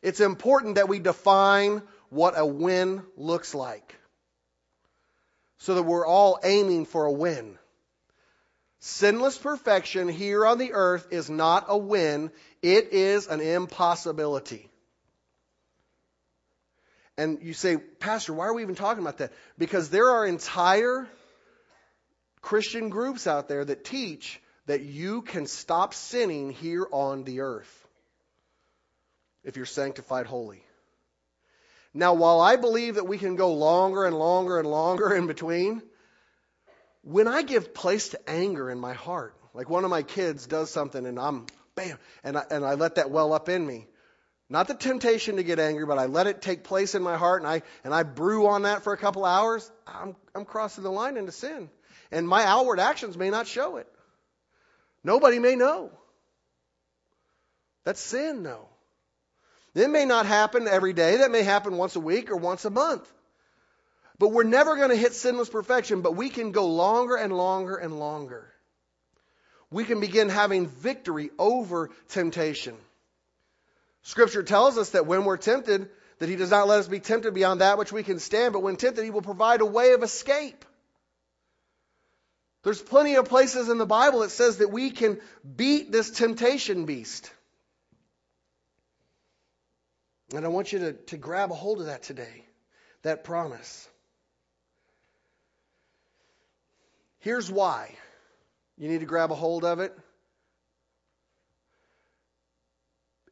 It's 0.00 0.20
important 0.20 0.76
that 0.76 0.88
we 0.88 1.00
define 1.00 1.82
what 2.08 2.38
a 2.38 2.46
win 2.46 3.02
looks 3.16 3.54
like 3.54 3.96
so 5.58 5.74
that 5.74 5.82
we're 5.82 6.06
all 6.06 6.38
aiming 6.42 6.86
for 6.86 7.04
a 7.04 7.12
win. 7.12 7.58
Sinless 8.78 9.36
perfection 9.36 10.08
here 10.08 10.46
on 10.46 10.56
the 10.56 10.72
earth 10.72 11.08
is 11.10 11.28
not 11.28 11.66
a 11.68 11.76
win, 11.76 12.30
it 12.62 12.92
is 12.92 13.26
an 13.26 13.40
impossibility. 13.40 14.69
And 17.20 17.42
you 17.42 17.52
say, 17.52 17.76
Pastor, 17.76 18.32
why 18.32 18.46
are 18.46 18.54
we 18.54 18.62
even 18.62 18.76
talking 18.76 19.02
about 19.02 19.18
that? 19.18 19.34
Because 19.58 19.90
there 19.90 20.08
are 20.08 20.26
entire 20.26 21.06
Christian 22.40 22.88
groups 22.88 23.26
out 23.26 23.46
there 23.46 23.62
that 23.62 23.84
teach 23.84 24.40
that 24.64 24.80
you 24.80 25.20
can 25.20 25.46
stop 25.46 25.92
sinning 25.92 26.48
here 26.48 26.86
on 26.90 27.24
the 27.24 27.40
earth 27.40 27.86
if 29.44 29.58
you're 29.58 29.66
sanctified 29.66 30.24
holy. 30.24 30.64
Now, 31.92 32.14
while 32.14 32.40
I 32.40 32.56
believe 32.56 32.94
that 32.94 33.06
we 33.06 33.18
can 33.18 33.36
go 33.36 33.52
longer 33.52 34.06
and 34.06 34.18
longer 34.18 34.58
and 34.58 34.66
longer 34.66 35.14
in 35.14 35.26
between, 35.26 35.82
when 37.02 37.28
I 37.28 37.42
give 37.42 37.74
place 37.74 38.08
to 38.10 38.30
anger 38.30 38.70
in 38.70 38.80
my 38.80 38.94
heart, 38.94 39.34
like 39.52 39.68
one 39.68 39.84
of 39.84 39.90
my 39.90 40.04
kids 40.04 40.46
does 40.46 40.70
something 40.70 41.04
and 41.04 41.20
I'm, 41.20 41.44
bam, 41.74 41.98
and 42.24 42.38
I, 42.38 42.44
and 42.50 42.64
I 42.64 42.76
let 42.76 42.94
that 42.94 43.10
well 43.10 43.34
up 43.34 43.50
in 43.50 43.66
me, 43.66 43.88
not 44.50 44.66
the 44.66 44.74
temptation 44.74 45.36
to 45.36 45.44
get 45.44 45.60
angry, 45.60 45.86
but 45.86 45.96
I 45.96 46.06
let 46.06 46.26
it 46.26 46.42
take 46.42 46.64
place 46.64 46.96
in 46.96 47.02
my 47.02 47.16
heart 47.16 47.40
and 47.40 47.48
I, 47.48 47.62
and 47.84 47.94
I 47.94 48.02
brew 48.02 48.48
on 48.48 48.62
that 48.62 48.82
for 48.82 48.92
a 48.92 48.96
couple 48.96 49.24
hours, 49.24 49.70
I'm, 49.86 50.16
I'm 50.34 50.44
crossing 50.44 50.82
the 50.82 50.90
line 50.90 51.16
into 51.16 51.30
sin. 51.30 51.70
And 52.10 52.26
my 52.26 52.44
outward 52.44 52.80
actions 52.80 53.16
may 53.16 53.30
not 53.30 53.46
show 53.46 53.76
it. 53.76 53.86
Nobody 55.04 55.38
may 55.38 55.54
know. 55.54 55.92
That's 57.84 58.00
sin, 58.00 58.42
though. 58.42 58.66
It 59.76 59.88
may 59.88 60.04
not 60.04 60.26
happen 60.26 60.66
every 60.66 60.94
day. 60.94 61.18
That 61.18 61.30
may 61.30 61.42
happen 61.42 61.76
once 61.76 61.94
a 61.94 62.00
week 62.00 62.32
or 62.32 62.36
once 62.36 62.64
a 62.64 62.70
month. 62.70 63.08
But 64.18 64.32
we're 64.32 64.42
never 64.42 64.74
going 64.74 64.90
to 64.90 64.96
hit 64.96 65.14
sinless 65.14 65.48
perfection, 65.48 66.02
but 66.02 66.16
we 66.16 66.28
can 66.28 66.50
go 66.50 66.66
longer 66.66 67.14
and 67.14 67.32
longer 67.32 67.76
and 67.76 67.98
longer. 67.98 68.52
We 69.70 69.84
can 69.84 70.00
begin 70.00 70.28
having 70.28 70.66
victory 70.66 71.30
over 71.38 71.90
temptation. 72.08 72.74
Scripture 74.02 74.42
tells 74.42 74.78
us 74.78 74.90
that 74.90 75.06
when 75.06 75.24
we're 75.24 75.36
tempted, 75.36 75.88
that 76.18 76.28
He 76.28 76.36
does 76.36 76.50
not 76.50 76.68
let 76.68 76.80
us 76.80 76.88
be 76.88 77.00
tempted 77.00 77.34
beyond 77.34 77.60
that 77.60 77.78
which 77.78 77.92
we 77.92 78.02
can 78.02 78.18
stand, 78.18 78.52
but 78.52 78.62
when 78.62 78.76
tempted, 78.76 79.04
He 79.04 79.10
will 79.10 79.22
provide 79.22 79.60
a 79.60 79.66
way 79.66 79.92
of 79.92 80.02
escape. 80.02 80.64
There's 82.62 82.80
plenty 82.80 83.16
of 83.16 83.26
places 83.26 83.68
in 83.68 83.78
the 83.78 83.86
Bible 83.86 84.20
that 84.20 84.30
says 84.30 84.58
that 84.58 84.70
we 84.70 84.90
can 84.90 85.18
beat 85.56 85.90
this 85.90 86.10
temptation 86.10 86.84
beast. 86.84 87.30
And 90.34 90.44
I 90.44 90.48
want 90.48 90.72
you 90.72 90.78
to, 90.80 90.92
to 90.92 91.16
grab 91.16 91.50
a 91.50 91.54
hold 91.54 91.80
of 91.80 91.86
that 91.86 92.02
today, 92.02 92.44
that 93.02 93.24
promise. 93.24 93.88
Here's 97.20 97.50
why 97.50 97.94
you 98.78 98.88
need 98.88 99.00
to 99.00 99.06
grab 99.06 99.30
a 99.30 99.34
hold 99.34 99.64
of 99.64 99.80
it 99.80 99.96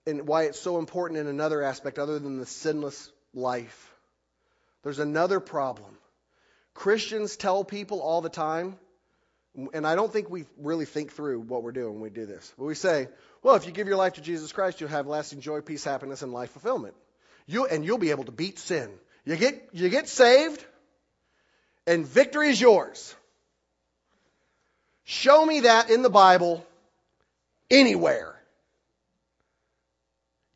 and 0.08 0.26
why 0.26 0.44
it's 0.44 0.58
so 0.58 0.78
important 0.78 1.20
in 1.20 1.26
another 1.26 1.62
aspect 1.62 1.98
other 1.98 2.18
than 2.18 2.38
the 2.38 2.46
sinless 2.46 3.10
life. 3.34 3.92
There's 4.82 4.98
another 4.98 5.38
problem. 5.38 5.96
Christians 6.72 7.36
tell 7.36 7.62
people 7.64 8.00
all 8.00 8.20
the 8.20 8.28
time, 8.28 8.78
and 9.74 9.86
I 9.86 9.94
don't 9.96 10.12
think 10.12 10.30
we 10.30 10.46
really 10.56 10.86
think 10.86 11.12
through 11.12 11.40
what 11.40 11.62
we're 11.62 11.72
doing 11.72 11.94
when 11.94 12.02
we 12.02 12.10
do 12.10 12.26
this, 12.26 12.52
but 12.56 12.64
we 12.64 12.74
say, 12.74 13.08
well, 13.42 13.56
if 13.56 13.66
you 13.66 13.72
give 13.72 13.86
your 13.86 13.96
life 13.96 14.14
to 14.14 14.20
Jesus 14.20 14.52
Christ, 14.52 14.80
you'll 14.80 14.90
have 14.90 15.06
lasting 15.06 15.40
joy, 15.40 15.60
peace, 15.60 15.84
happiness, 15.84 16.22
and 16.22 16.32
life 16.32 16.50
fulfillment. 16.50 16.94
You, 17.46 17.66
and 17.66 17.84
you'll 17.84 17.98
be 17.98 18.10
able 18.10 18.24
to 18.24 18.32
beat 18.32 18.58
sin. 18.58 18.90
You 19.24 19.36
get, 19.36 19.68
you 19.72 19.88
get 19.88 20.08
saved, 20.08 20.64
and 21.86 22.06
victory 22.06 22.48
is 22.48 22.60
yours. 22.60 23.14
Show 25.04 25.44
me 25.44 25.60
that 25.60 25.90
in 25.90 26.02
the 26.02 26.10
Bible 26.10 26.64
anywhere. 27.70 28.37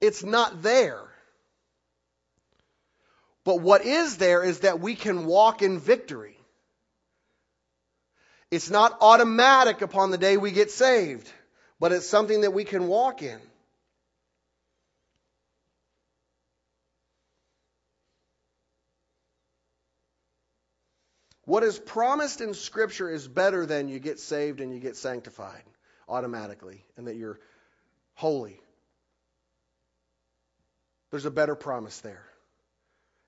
It's 0.03 0.25
not 0.25 0.63
there. 0.63 1.01
But 3.45 3.61
what 3.61 3.85
is 3.85 4.17
there 4.17 4.43
is 4.43 4.61
that 4.61 4.81
we 4.81 4.97
can 4.97 5.27
walk 5.27 5.63
in 5.63 5.79
victory. 5.79 6.37
It's 8.51 8.69
not 8.69 8.99
automatic 9.01 9.81
upon 9.81 10.11
the 10.11 10.19
day 10.19 10.37
we 10.37 10.51
get 10.51 10.73
saved, 10.73 11.33
but 11.79 11.93
it's 11.93 12.09
something 12.09 12.41
that 12.41 12.53
we 12.53 12.65
can 12.65 12.89
walk 12.89 13.23
in. 13.23 13.39
What 21.45 21.63
is 21.63 21.79
promised 21.79 22.41
in 22.41 22.55
Scripture 22.55 23.09
is 23.09 23.27
better 23.29 23.67
than 23.67 23.89
you 23.89 24.01
get 24.01 24.19
saved 24.19 24.61
and 24.61 24.73
you 24.73 24.81
get 24.81 24.97
sanctified 24.97 25.63
automatically 26.09 26.85
and 26.97 27.07
that 27.07 27.17
you're 27.17 27.39
holy. 28.15 28.62
There's 31.13 31.27
a 31.27 31.31
better 31.31 31.55
promise 31.55 32.01
there. 32.01 32.25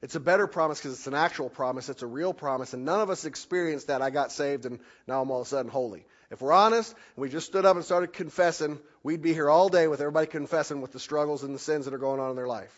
It's 0.03 0.17
a 0.17 0.21
better 0.21 0.47
promise 0.47 0.81
because 0.81 0.95
it's 0.95 1.07
an 1.07 1.14
actual 1.14 1.49
promise, 1.49 1.88
it's 1.88 2.03
a 2.03 2.07
real 2.07 2.35
promise, 2.35 2.75
and 2.75 2.85
none 2.85 3.00
of 3.00 3.11
us 3.11 3.25
experienced 3.25 3.87
that 3.87 4.03
I 4.03 4.11
got 4.11 4.33
saved 4.33 4.67
and 4.67 4.81
now 5.07 5.23
I'm 5.23 5.31
all 5.31 5.43
of 5.43 5.47
a 5.47 5.49
sudden 5.49 5.71
holy. 5.71 6.07
If 6.31 6.41
we're 6.41 6.53
honest 6.53 6.93
and 6.93 7.23
we 7.23 7.29
just 7.29 7.47
stood 7.47 7.64
up 7.64 7.76
and 7.76 7.85
started 7.85 8.12
confessing, 8.12 8.79
we'd 9.03 9.23
be 9.23 9.33
here 9.35 9.49
all 9.49 9.69
day 9.69 9.87
with 9.87 10.00
everybody 10.00 10.26
confessing 10.26 10.81
with 10.81 10.93
the 10.93 10.99
struggles 10.99 11.43
and 11.43 11.55
the 11.55 11.59
sins 11.59 11.85
that 11.85 11.95
are 11.95 11.99
going 11.99 12.21
on 12.21 12.31
in 12.31 12.37
their 12.37 12.49
life. 12.49 12.75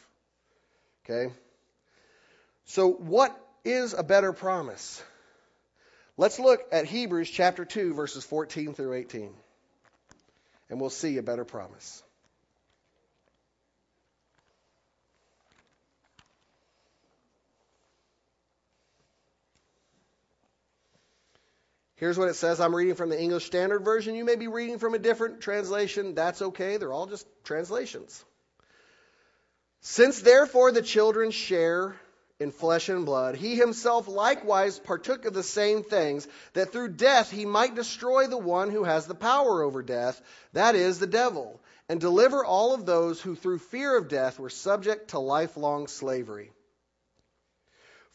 Okay? 1.04 1.32
So, 2.64 2.90
what 2.90 3.36
is 3.64 3.94
a 3.94 4.02
better 4.02 4.32
promise? 4.32 5.02
Let's 6.16 6.40
look 6.40 6.60
at 6.72 6.86
Hebrews 6.86 7.30
chapter 7.30 7.64
2, 7.64 7.94
verses 7.94 8.25
14 8.25 8.75
through 8.75 8.94
18, 8.94 9.32
and 10.68 10.80
we'll 10.80 10.90
see 10.90 11.16
a 11.18 11.22
better 11.22 11.44
promise. 11.44 12.02
Here's 21.96 22.18
what 22.18 22.28
it 22.28 22.34
says. 22.34 22.60
I'm 22.60 22.76
reading 22.76 22.94
from 22.94 23.08
the 23.08 23.20
English 23.20 23.46
Standard 23.46 23.80
Version. 23.80 24.14
You 24.14 24.24
may 24.24 24.36
be 24.36 24.48
reading 24.48 24.78
from 24.78 24.94
a 24.94 24.98
different 24.98 25.40
translation. 25.40 26.14
That's 26.14 26.42
okay. 26.42 26.76
They're 26.76 26.92
all 26.92 27.06
just 27.06 27.26
translations. 27.42 28.22
Since 29.80 30.20
therefore 30.20 30.72
the 30.72 30.82
children 30.82 31.30
share 31.30 31.96
in 32.38 32.50
flesh 32.50 32.90
and 32.90 33.06
blood, 33.06 33.34
he 33.34 33.56
himself 33.56 34.08
likewise 34.08 34.78
partook 34.78 35.24
of 35.24 35.32
the 35.32 35.42
same 35.42 35.82
things, 35.82 36.28
that 36.52 36.70
through 36.70 36.88
death 36.88 37.30
he 37.30 37.46
might 37.46 37.74
destroy 37.74 38.26
the 38.26 38.36
one 38.36 38.70
who 38.70 38.84
has 38.84 39.06
the 39.06 39.14
power 39.14 39.62
over 39.62 39.82
death, 39.82 40.20
that 40.52 40.74
is, 40.74 40.98
the 40.98 41.06
devil, 41.06 41.58
and 41.88 41.98
deliver 41.98 42.44
all 42.44 42.74
of 42.74 42.84
those 42.84 43.22
who 43.22 43.34
through 43.36 43.58
fear 43.58 43.96
of 43.96 44.08
death 44.08 44.38
were 44.38 44.50
subject 44.50 45.10
to 45.10 45.18
lifelong 45.18 45.86
slavery. 45.86 46.50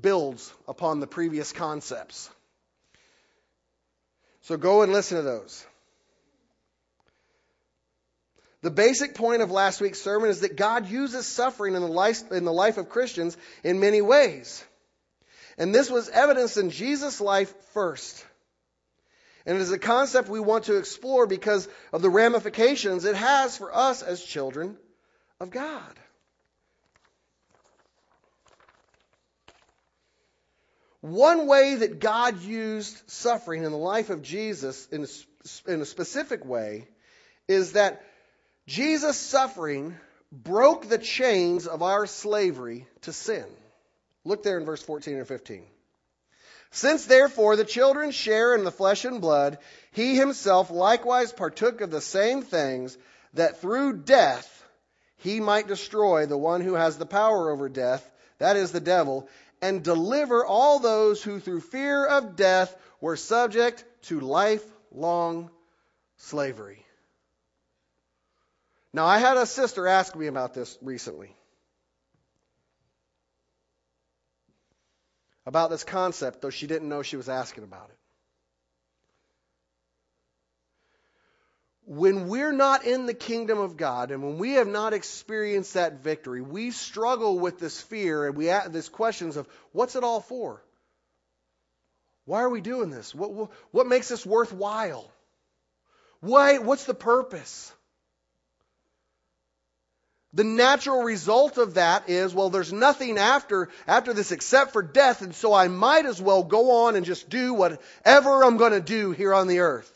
builds 0.00 0.52
upon 0.66 1.00
the 1.00 1.06
previous 1.06 1.52
concepts. 1.52 2.30
So 4.42 4.56
go 4.56 4.82
and 4.82 4.92
listen 4.92 5.16
to 5.18 5.22
those. 5.22 5.64
The 8.62 8.70
basic 8.70 9.14
point 9.14 9.42
of 9.42 9.50
last 9.50 9.80
week's 9.80 10.00
sermon 10.00 10.30
is 10.30 10.40
that 10.40 10.56
God 10.56 10.88
uses 10.88 11.26
suffering 11.26 11.74
in 11.74 11.82
the 11.82 11.88
life, 11.88 12.32
in 12.32 12.44
the 12.44 12.52
life 12.52 12.76
of 12.76 12.88
Christians 12.88 13.36
in 13.62 13.78
many 13.78 14.00
ways. 14.00 14.64
And 15.58 15.74
this 15.74 15.90
was 15.90 16.08
evidenced 16.08 16.56
in 16.56 16.70
Jesus' 16.70 17.20
life 17.20 17.52
first. 17.72 18.24
And 19.46 19.56
it 19.56 19.60
is 19.60 19.72
a 19.72 19.78
concept 19.78 20.28
we 20.28 20.40
want 20.40 20.64
to 20.64 20.76
explore 20.76 21.26
because 21.26 21.68
of 21.92 22.02
the 22.02 22.10
ramifications 22.10 23.04
it 23.04 23.16
has 23.16 23.56
for 23.56 23.74
us 23.74 24.02
as 24.02 24.22
children 24.22 24.76
of 25.40 25.50
God. 25.50 25.98
One 31.08 31.46
way 31.46 31.76
that 31.76 32.00
God 32.00 32.42
used 32.42 33.10
suffering 33.10 33.64
in 33.64 33.72
the 33.72 33.78
life 33.78 34.10
of 34.10 34.22
Jesus 34.22 34.86
in 34.88 35.04
a, 35.04 35.70
in 35.72 35.80
a 35.80 35.86
specific 35.86 36.44
way 36.44 36.86
is 37.48 37.72
that 37.72 38.04
Jesus' 38.66 39.16
suffering 39.16 39.96
broke 40.30 40.88
the 40.88 40.98
chains 40.98 41.66
of 41.66 41.82
our 41.82 42.06
slavery 42.06 42.86
to 43.02 43.14
sin. 43.14 43.46
Look 44.24 44.42
there 44.42 44.58
in 44.58 44.66
verse 44.66 44.82
14 44.82 45.16
and 45.16 45.26
15. 45.26 45.64
Since 46.70 47.06
therefore 47.06 47.56
the 47.56 47.64
children 47.64 48.10
share 48.10 48.54
in 48.54 48.64
the 48.64 48.70
flesh 48.70 49.06
and 49.06 49.22
blood, 49.22 49.56
he 49.92 50.16
himself 50.16 50.70
likewise 50.70 51.32
partook 51.32 51.80
of 51.80 51.90
the 51.90 52.02
same 52.02 52.42
things, 52.42 52.98
that 53.32 53.62
through 53.62 54.02
death 54.02 54.54
he 55.16 55.40
might 55.40 55.66
destroy 55.66 56.26
the 56.26 56.36
one 56.36 56.60
who 56.60 56.74
has 56.74 56.98
the 56.98 57.06
power 57.06 57.50
over 57.50 57.70
death, 57.70 58.08
that 58.36 58.56
is 58.56 58.70
the 58.70 58.80
devil, 58.80 59.28
and 59.60 59.82
deliver 59.82 60.44
all 60.44 60.78
those 60.78 61.22
who 61.22 61.40
through 61.40 61.60
fear 61.60 62.04
of 62.06 62.36
death 62.36 62.74
were 63.00 63.16
subject 63.16 63.84
to 64.02 64.20
lifelong 64.20 65.50
slavery. 66.16 66.84
Now, 68.92 69.06
I 69.06 69.18
had 69.18 69.36
a 69.36 69.46
sister 69.46 69.86
ask 69.86 70.16
me 70.16 70.26
about 70.26 70.54
this 70.54 70.78
recently. 70.82 71.34
About 75.46 75.70
this 75.70 75.84
concept, 75.84 76.40
though 76.40 76.50
she 76.50 76.66
didn't 76.66 76.88
know 76.88 77.02
she 77.02 77.16
was 77.16 77.28
asking 77.28 77.64
about 77.64 77.90
it. 77.90 77.96
When 81.88 82.28
we're 82.28 82.52
not 82.52 82.84
in 82.84 83.06
the 83.06 83.14
kingdom 83.14 83.58
of 83.58 83.78
God 83.78 84.10
and 84.10 84.22
when 84.22 84.36
we 84.36 84.52
have 84.52 84.68
not 84.68 84.92
experienced 84.92 85.72
that 85.72 86.02
victory, 86.02 86.42
we 86.42 86.70
struggle 86.70 87.38
with 87.38 87.58
this 87.58 87.80
fear 87.80 88.26
and 88.26 88.36
we 88.36 88.50
ask 88.50 88.70
these 88.70 88.90
questions 88.90 89.38
of 89.38 89.48
what's 89.72 89.96
it 89.96 90.04
all 90.04 90.20
for? 90.20 90.62
Why 92.26 92.42
are 92.42 92.50
we 92.50 92.60
doing 92.60 92.90
this? 92.90 93.14
What, 93.14 93.50
what 93.70 93.86
makes 93.86 94.08
this 94.08 94.26
worthwhile? 94.26 95.10
Why, 96.20 96.58
what's 96.58 96.84
the 96.84 96.92
purpose? 96.92 97.72
The 100.34 100.44
natural 100.44 101.04
result 101.04 101.56
of 101.56 101.74
that 101.74 102.10
is, 102.10 102.34
well, 102.34 102.50
there's 102.50 102.72
nothing 102.72 103.16
after, 103.16 103.70
after 103.86 104.12
this 104.12 104.30
except 104.30 104.74
for 104.74 104.82
death, 104.82 105.22
and 105.22 105.34
so 105.34 105.54
I 105.54 105.68
might 105.68 106.04
as 106.04 106.20
well 106.20 106.42
go 106.42 106.84
on 106.84 106.96
and 106.96 107.06
just 107.06 107.30
do 107.30 107.54
whatever 107.54 108.44
I'm 108.44 108.58
going 108.58 108.72
to 108.72 108.80
do 108.82 109.12
here 109.12 109.32
on 109.32 109.48
the 109.48 109.60
earth. 109.60 109.90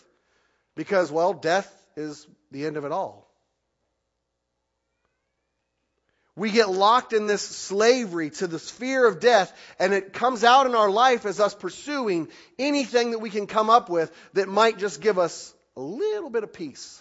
Because, 0.75 1.13
well, 1.13 1.35
death 1.35 1.81
is 1.97 2.27
the 2.51 2.67
end 2.67 2.77
of 2.77 2.85
it 2.85 2.93
all. 2.93 3.29
We 6.35 6.51
get 6.51 6.71
locked 6.71 7.13
in 7.13 7.27
this 7.27 7.43
slavery 7.43 8.31
to 8.31 8.47
the 8.47 8.59
fear 8.59 9.07
of 9.07 9.21
death, 9.21 9.53
and 9.79 9.93
it 9.93 10.15
comes 10.15 10.45
out 10.45 10.67
in 10.67 10.75
our 10.75 10.91
life 10.91 11.27
as 11.27 11.41
us 11.41 11.55
pursuing 11.55 12.29
anything 12.59 13.11
that 13.11 13.19
we 13.19 13.29
can 13.29 13.47
come 13.47 13.69
up 13.69 13.91
with 13.91 14.11
that 14.33 14.49
might 14.49 14.79
just 14.79 15.03
give 15.03 15.19
us 15.19 15.55
a 15.77 15.83
little 15.83 16.31
bit 16.31 16.43
of 16.43 16.53
peace. 16.53 17.01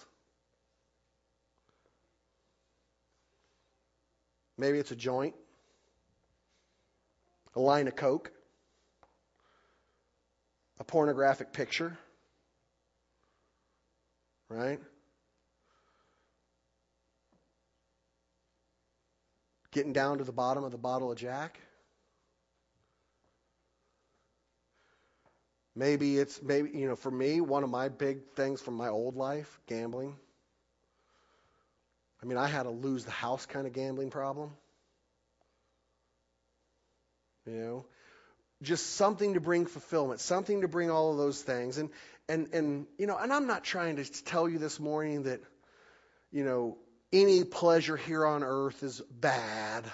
Maybe 4.58 4.78
it's 4.78 4.90
a 4.90 4.96
joint, 4.96 5.34
a 7.56 7.60
line 7.60 7.88
of 7.88 7.96
Coke, 7.96 8.30
a 10.78 10.84
pornographic 10.84 11.54
picture, 11.54 11.96
right? 14.52 14.78
Getting 19.70 19.92
down 19.92 20.18
to 20.18 20.24
the 20.24 20.32
bottom 20.32 20.64
of 20.64 20.72
the 20.72 20.78
bottle 20.78 21.10
of 21.10 21.16
Jack. 21.16 21.58
Maybe 25.74 26.18
it's 26.18 26.42
maybe 26.42 26.70
you 26.74 26.86
know 26.86 26.96
for 26.96 27.10
me 27.10 27.40
one 27.40 27.64
of 27.64 27.70
my 27.70 27.88
big 27.88 28.18
things 28.36 28.60
from 28.60 28.74
my 28.74 28.88
old 28.88 29.16
life 29.16 29.58
gambling. 29.66 30.14
I 32.22 32.26
mean 32.26 32.36
I 32.36 32.46
had 32.46 32.66
a 32.66 32.70
lose 32.70 33.06
the 33.06 33.10
house 33.10 33.46
kind 33.46 33.66
of 33.66 33.72
gambling 33.72 34.10
problem. 34.10 34.50
You 37.46 37.54
know, 37.54 37.84
just 38.62 38.94
something 38.96 39.34
to 39.34 39.40
bring 39.40 39.66
fulfillment, 39.66 40.20
something 40.20 40.60
to 40.60 40.68
bring 40.68 40.90
all 40.90 41.10
of 41.10 41.16
those 41.18 41.40
things. 41.42 41.78
And 41.78 41.90
and 42.28 42.52
and 42.52 42.86
you 42.98 43.06
know, 43.06 43.16
and 43.16 43.32
I'm 43.32 43.46
not 43.46 43.64
trying 43.64 43.96
to 43.96 44.24
tell 44.24 44.48
you 44.48 44.58
this 44.58 44.78
morning 44.80 45.24
that 45.24 45.40
you 46.30 46.44
know 46.44 46.78
any 47.12 47.44
pleasure 47.44 47.96
here 47.96 48.26
on 48.26 48.42
earth 48.42 48.82
is 48.82 49.00
bad. 49.10 49.84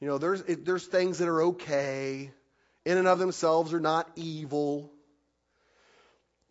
You 0.00 0.08
know, 0.08 0.18
there's 0.18 0.40
it, 0.42 0.64
there's 0.64 0.86
things 0.86 1.18
that 1.18 1.28
are 1.28 1.42
okay 1.42 2.30
in 2.84 2.98
and 2.98 3.08
of 3.08 3.18
themselves 3.18 3.72
are 3.74 3.80
not 3.80 4.10
evil. 4.16 4.90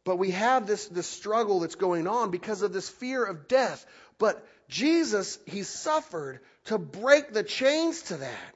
But 0.05 0.17
we 0.17 0.31
have 0.31 0.65
this, 0.65 0.87
this 0.87 1.07
struggle 1.07 1.59
that's 1.59 1.75
going 1.75 2.07
on 2.07 2.31
because 2.31 2.61
of 2.61 2.73
this 2.73 2.89
fear 2.89 3.23
of 3.23 3.47
death. 3.47 3.85
But 4.17 4.45
Jesus, 4.67 5.39
he 5.45 5.63
suffered 5.63 6.39
to 6.65 6.77
break 6.77 7.33
the 7.33 7.43
chains 7.43 8.03
to 8.03 8.17
that. 8.17 8.55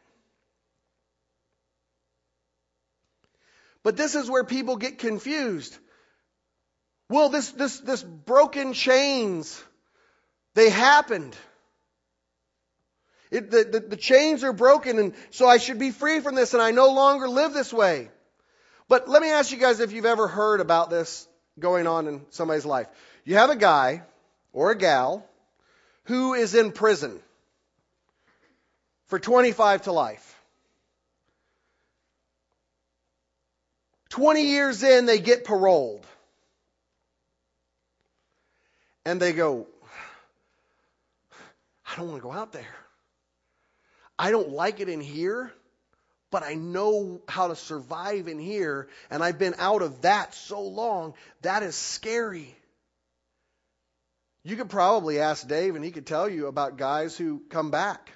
But 3.84 3.98
this 3.98 4.16
is 4.16 4.30
where 4.30 4.44
people 4.44 4.78
get 4.78 5.00
confused. 5.00 5.78
Well, 7.10 7.30
this, 7.30 7.52
this, 7.52 7.80
this 7.80 8.02
broken 8.04 8.74
chains, 8.74 9.62
they 10.56 10.70
happened. 10.70 11.36
It, 13.32 13.50
the, 13.52 13.64
the, 13.64 13.80
the 13.80 13.98
chains 13.98 14.44
are 14.44 14.54
broken, 14.54 15.00
and 15.00 15.14
so 15.32 15.48
I 15.48 15.58
should 15.58 15.80
be 15.80 15.92
free 15.92 16.20
from 16.20 16.36
this, 16.36 16.54
and 16.54 16.62
I 16.62 16.72
no 16.72 16.94
longer 16.94 17.28
live 17.28 17.54
this 17.54 17.74
way. 17.74 18.10
But 18.88 19.10
let 19.10 19.22
me 19.22 19.32
ask 19.32 19.52
you 19.52 19.58
guys 19.58 19.80
if 19.80 19.92
you've 19.92 20.06
ever 20.06 20.28
heard 20.28 20.62
about 20.62 20.90
this 20.90 21.28
going 21.60 21.88
on 21.88 22.08
in 22.08 22.26
somebody's 22.30 22.66
life. 22.66 22.88
You 23.26 23.36
have 23.36 23.50
a 23.50 23.56
guy 23.56 24.04
or 24.52 24.72
a 24.72 24.78
gal 24.78 25.26
who 26.06 26.34
is 26.34 26.54
in 26.56 26.72
prison 26.72 27.20
for 29.08 29.20
25 29.20 29.84
to 29.84 29.92
life. 29.92 30.30
20 34.10 34.42
years 34.42 34.84
in, 34.84 35.08
they 35.08 35.20
get 35.20 35.44
paroled. 35.44 36.06
And 39.06 39.20
they 39.20 39.34
go, 39.34 39.68
I 41.86 41.96
don't 41.98 42.10
want 42.10 42.22
to 42.22 42.28
go 42.28 42.32
out 42.32 42.54
there. 42.54 42.76
I 44.18 44.32
don't 44.32 44.50
like 44.50 44.80
it 44.80 44.90
in 44.90 45.02
here, 45.02 45.52
but 46.32 46.44
I 46.44 46.54
know 46.54 47.22
how 47.28 47.50
to 47.50 47.56
survive 47.56 48.28
in 48.28 48.40
here, 48.40 48.88
and 49.10 49.24
I've 49.24 49.38
been 49.38 49.56
out 49.58 49.82
of 49.82 50.02
that 50.04 50.34
so 50.34 50.62
long, 50.62 51.14
that 51.42 51.64
is 51.64 51.76
scary. 51.76 52.56
You 54.44 54.56
could 54.56 54.70
probably 54.70 55.20
ask 55.20 55.48
Dave, 55.48 55.76
and 55.76 55.84
he 55.84 55.92
could 55.92 56.06
tell 56.06 56.28
you 56.28 56.48
about 56.48 56.78
guys 56.78 57.18
who 57.18 57.42
come 57.50 57.72
back. 57.72 58.12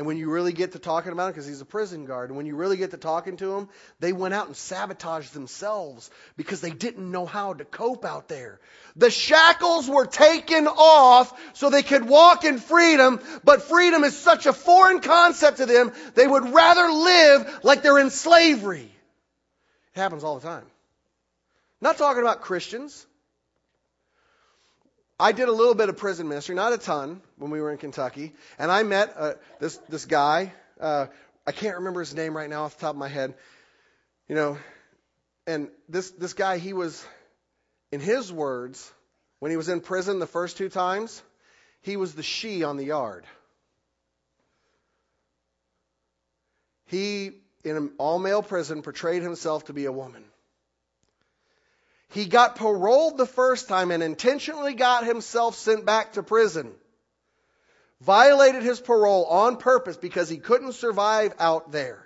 And 0.00 0.06
when 0.06 0.16
you 0.16 0.30
really 0.30 0.54
get 0.54 0.72
to 0.72 0.78
talking 0.78 1.12
about 1.12 1.26
him, 1.26 1.32
because 1.32 1.46
he's 1.46 1.60
a 1.60 1.66
prison 1.66 2.06
guard, 2.06 2.30
and 2.30 2.36
when 2.38 2.46
you 2.46 2.56
really 2.56 2.78
get 2.78 2.92
to 2.92 2.96
talking 2.96 3.36
to 3.36 3.56
him, 3.58 3.68
they 3.98 4.14
went 4.14 4.32
out 4.32 4.46
and 4.46 4.56
sabotaged 4.56 5.34
themselves 5.34 6.10
because 6.38 6.62
they 6.62 6.70
didn't 6.70 7.10
know 7.10 7.26
how 7.26 7.52
to 7.52 7.66
cope 7.66 8.06
out 8.06 8.26
there. 8.26 8.60
The 8.96 9.10
shackles 9.10 9.90
were 9.90 10.06
taken 10.06 10.68
off 10.68 11.38
so 11.52 11.68
they 11.68 11.82
could 11.82 12.08
walk 12.08 12.46
in 12.46 12.56
freedom, 12.56 13.20
but 13.44 13.64
freedom 13.64 14.02
is 14.02 14.16
such 14.16 14.46
a 14.46 14.54
foreign 14.54 15.00
concept 15.00 15.58
to 15.58 15.66
them, 15.66 15.92
they 16.14 16.26
would 16.26 16.48
rather 16.48 16.90
live 16.90 17.60
like 17.62 17.82
they're 17.82 17.98
in 17.98 18.08
slavery. 18.08 18.90
It 19.94 20.00
happens 20.00 20.24
all 20.24 20.38
the 20.38 20.48
time. 20.48 20.64
Not 21.82 21.98
talking 21.98 22.22
about 22.22 22.40
Christians. 22.40 23.06
I 25.20 25.32
did 25.32 25.48
a 25.48 25.52
little 25.52 25.74
bit 25.74 25.90
of 25.90 25.98
prison 25.98 26.28
ministry, 26.28 26.54
not 26.54 26.72
a 26.72 26.78
ton, 26.78 27.20
when 27.36 27.50
we 27.50 27.60
were 27.60 27.70
in 27.70 27.76
Kentucky, 27.76 28.32
and 28.58 28.72
I 28.72 28.82
met 28.84 29.14
uh, 29.18 29.34
this 29.58 29.76
this 29.88 30.06
guy. 30.06 30.52
Uh, 30.80 31.06
I 31.46 31.52
can't 31.52 31.76
remember 31.76 32.00
his 32.00 32.14
name 32.14 32.34
right 32.34 32.48
now 32.48 32.64
off 32.64 32.76
the 32.76 32.80
top 32.80 32.94
of 32.94 32.98
my 32.98 33.08
head. 33.08 33.34
You 34.28 34.34
know, 34.34 34.58
and 35.46 35.68
this 35.90 36.10
this 36.12 36.32
guy, 36.32 36.56
he 36.56 36.72
was, 36.72 37.04
in 37.92 38.00
his 38.00 38.32
words, 38.32 38.90
when 39.40 39.50
he 39.50 39.58
was 39.58 39.68
in 39.68 39.82
prison 39.82 40.20
the 40.20 40.26
first 40.26 40.56
two 40.56 40.70
times, 40.70 41.22
he 41.82 41.98
was 41.98 42.14
the 42.14 42.22
she 42.22 42.64
on 42.64 42.78
the 42.78 42.84
yard. 42.84 43.26
He, 46.86 47.32
in 47.62 47.76
an 47.76 47.92
all 47.98 48.18
male 48.18 48.42
prison, 48.42 48.80
portrayed 48.80 49.22
himself 49.22 49.66
to 49.66 49.74
be 49.74 49.84
a 49.84 49.92
woman. 49.92 50.24
He 52.10 52.26
got 52.26 52.56
paroled 52.56 53.18
the 53.18 53.26
first 53.26 53.68
time 53.68 53.90
and 53.90 54.02
intentionally 54.02 54.74
got 54.74 55.04
himself 55.04 55.54
sent 55.54 55.84
back 55.84 56.14
to 56.14 56.22
prison. 56.22 56.72
Violated 58.00 58.62
his 58.62 58.80
parole 58.80 59.26
on 59.26 59.58
purpose 59.58 59.96
because 59.96 60.28
he 60.28 60.38
couldn't 60.38 60.72
survive 60.72 61.34
out 61.38 61.70
there. 61.70 62.04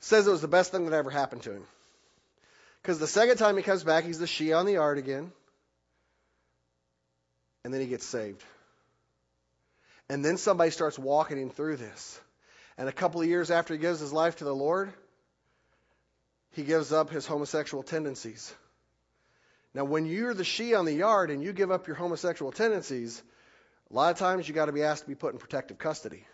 Says 0.00 0.26
it 0.26 0.30
was 0.30 0.40
the 0.40 0.48
best 0.48 0.72
thing 0.72 0.86
that 0.86 0.96
ever 0.96 1.10
happened 1.10 1.42
to 1.42 1.52
him. 1.52 1.64
Because 2.80 2.98
the 2.98 3.06
second 3.06 3.36
time 3.36 3.56
he 3.56 3.62
comes 3.62 3.84
back, 3.84 4.04
he's 4.04 4.18
the 4.18 4.26
she 4.26 4.52
on 4.52 4.64
the 4.64 4.72
yard 4.72 4.98
again. 4.98 5.30
And 7.64 7.72
then 7.72 7.80
he 7.80 7.86
gets 7.86 8.06
saved. 8.06 8.42
And 10.08 10.24
then 10.24 10.36
somebody 10.36 10.70
starts 10.70 10.98
walking 10.98 11.38
him 11.38 11.50
through 11.50 11.76
this. 11.76 12.18
And 12.78 12.88
a 12.88 12.92
couple 12.92 13.20
of 13.20 13.28
years 13.28 13.50
after 13.50 13.74
he 13.74 13.78
gives 13.78 14.00
his 14.00 14.12
life 14.12 14.36
to 14.36 14.44
the 14.44 14.54
Lord, 14.54 14.92
he 16.52 16.62
gives 16.62 16.92
up 16.92 17.10
his 17.10 17.26
homosexual 17.26 17.82
tendencies. 17.82 18.52
Now, 19.74 19.84
when 19.84 20.06
you're 20.06 20.34
the 20.34 20.44
she 20.44 20.74
on 20.74 20.84
the 20.84 20.92
yard 20.92 21.30
and 21.30 21.42
you 21.42 21.52
give 21.52 21.70
up 21.70 21.86
your 21.86 21.96
homosexual 21.96 22.52
tendencies, 22.52 23.22
a 23.90 23.94
lot 23.94 24.12
of 24.12 24.18
times 24.18 24.46
you 24.46 24.54
got 24.54 24.66
to 24.66 24.72
be 24.72 24.82
asked 24.82 25.04
to 25.04 25.08
be 25.08 25.14
put 25.14 25.32
in 25.32 25.38
protective 25.38 25.78
custody 25.78 26.26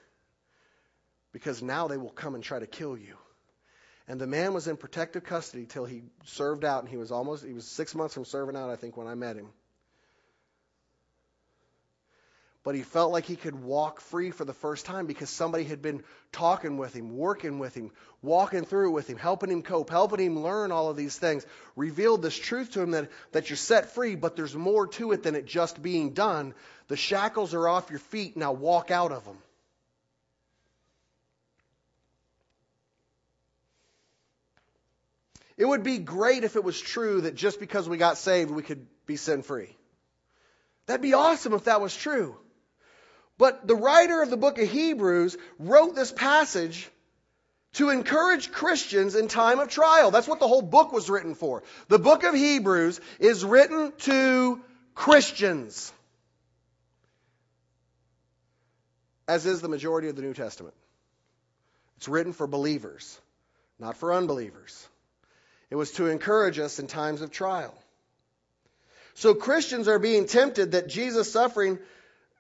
because 1.33 1.63
now 1.63 1.87
they 1.87 1.97
will 1.97 2.11
come 2.11 2.35
and 2.35 2.43
try 2.43 2.59
to 2.59 2.67
kill 2.67 2.97
you. 2.97 3.17
And 4.09 4.21
the 4.21 4.27
man 4.27 4.55
was 4.55 4.67
in 4.67 4.77
protective 4.77 5.25
custody 5.25 5.67
till 5.67 5.85
he 5.85 6.03
served 6.25 6.65
out, 6.65 6.83
and 6.83 6.89
he 6.89 6.97
was 6.97 7.13
almost 7.13 7.45
he 7.45 7.53
was 7.53 7.67
six 7.67 7.95
months 7.95 8.15
from 8.15 8.25
serving 8.25 8.57
out, 8.57 8.71
I 8.71 8.77
think, 8.77 8.97
when 8.97 9.07
I 9.07 9.15
met 9.15 9.37
him 9.37 9.49
but 12.69 12.75
he 12.75 12.83
felt 12.83 13.13
like 13.13 13.25
he 13.25 13.35
could 13.35 13.55
walk 13.65 13.99
free 13.99 14.31
for 14.31 14.45
the 14.45 14.53
first 14.53 14.85
time 14.85 15.07
because 15.07 15.31
somebody 15.31 15.65
had 15.65 15.81
been 15.81 16.05
talking 16.33 16.77
with 16.77 16.93
him, 16.93 17.17
working 17.17 17.59
with 17.59 17.75
him, 17.75 17.91
walking 18.21 18.67
through 18.67 18.91
with 18.91 19.09
him, 19.09 19.17
helping 19.17 19.51
him 19.51 19.63
cope, 19.63 19.89
helping 19.89 20.21
him 20.21 20.43
learn 20.43 20.71
all 20.71 20.91
of 20.91 20.97
these 20.99 21.17
things, 21.19 21.47
revealed 21.77 22.21
this 22.21 22.37
truth 22.37 22.73
to 22.73 22.83
him 22.83 22.91
that, 22.91 23.09
that 23.33 23.49
you're 23.49 23.57
set 23.57 23.95
free, 23.95 24.17
but 24.17 24.37
there's 24.37 24.55
more 24.55 24.87
to 24.87 25.13
it 25.13 25.23
than 25.23 25.35
it 25.35 25.47
just 25.47 25.83
being 25.83 26.13
done. 26.13 26.53
The 26.89 26.97
shackles 26.99 27.55
are 27.55 27.67
off 27.67 27.89
your 27.89 28.01
feet, 28.01 28.37
now 28.37 28.53
walk 28.53 28.91
out 28.91 29.13
of 29.13 29.25
them. 29.25 29.39
It 35.57 35.65
would 35.65 35.85
be 35.85 35.97
great 35.97 36.45
if 36.45 36.55
it 36.55 36.65
was 36.65 36.79
true 36.79 37.23
that 37.23 37.35
just 37.35 37.61
because 37.61 37.89
we 37.89 37.97
got 37.97 38.19
saved, 38.19 38.51
we 38.51 38.63
could 38.63 38.87
be 39.07 39.17
sin 39.17 39.43
free. 39.43 39.75
That'd 40.85 41.01
be 41.01 41.15
awesome 41.15 41.55
if 41.55 41.65
that 41.65 41.81
was 41.81 41.97
true. 41.97 42.37
But 43.39 43.67
the 43.67 43.77
writer 43.77 44.21
of 44.21 44.31
the 44.31 44.37
book 44.37 44.59
of 44.59 44.69
Hebrews 44.69 45.37
wrote 45.59 45.95
this 45.95 46.13
passage 46.13 46.91
to 47.75 47.91
encourage 47.91 48.51
Christians 48.51 49.15
in 49.15 49.29
time 49.29 49.61
of 49.61 49.69
trial. 49.69 50.11
That's 50.11 50.27
what 50.27 50.41
the 50.41 50.49
whole 50.49 50.63
book 50.63 50.93
was 50.93 51.09
written 51.09 51.35
for. 51.35 51.63
The 51.87 52.01
book 52.01 52.25
of 52.25 52.35
Hebrews 52.35 53.01
is 53.21 53.45
written 53.45 53.93
to 53.99 54.61
Christians, 54.95 55.93
as 59.29 59.47
is 59.47 59.61
the 59.61 59.69
majority 59.69 60.09
of 60.09 60.17
the 60.17 60.23
New 60.23 60.35
Testament. 60.35 60.75
It's 61.99 62.09
written 62.09 62.33
for 62.33 62.49
believers, 62.49 63.21
not 63.79 63.97
for 63.97 64.13
unbelievers. 64.13 64.89
It 65.71 65.77
was 65.77 65.93
to 65.93 66.07
encourage 66.07 66.59
us 66.59 66.81
in 66.81 66.89
times 66.89 67.21
of 67.21 67.31
trial. 67.31 67.75
So 69.15 69.35
Christians 69.35 69.87
are 69.87 69.99
being 69.99 70.27
tempted 70.27 70.73
that 70.73 70.89
Jesus' 70.89 71.31
suffering, 71.31 71.79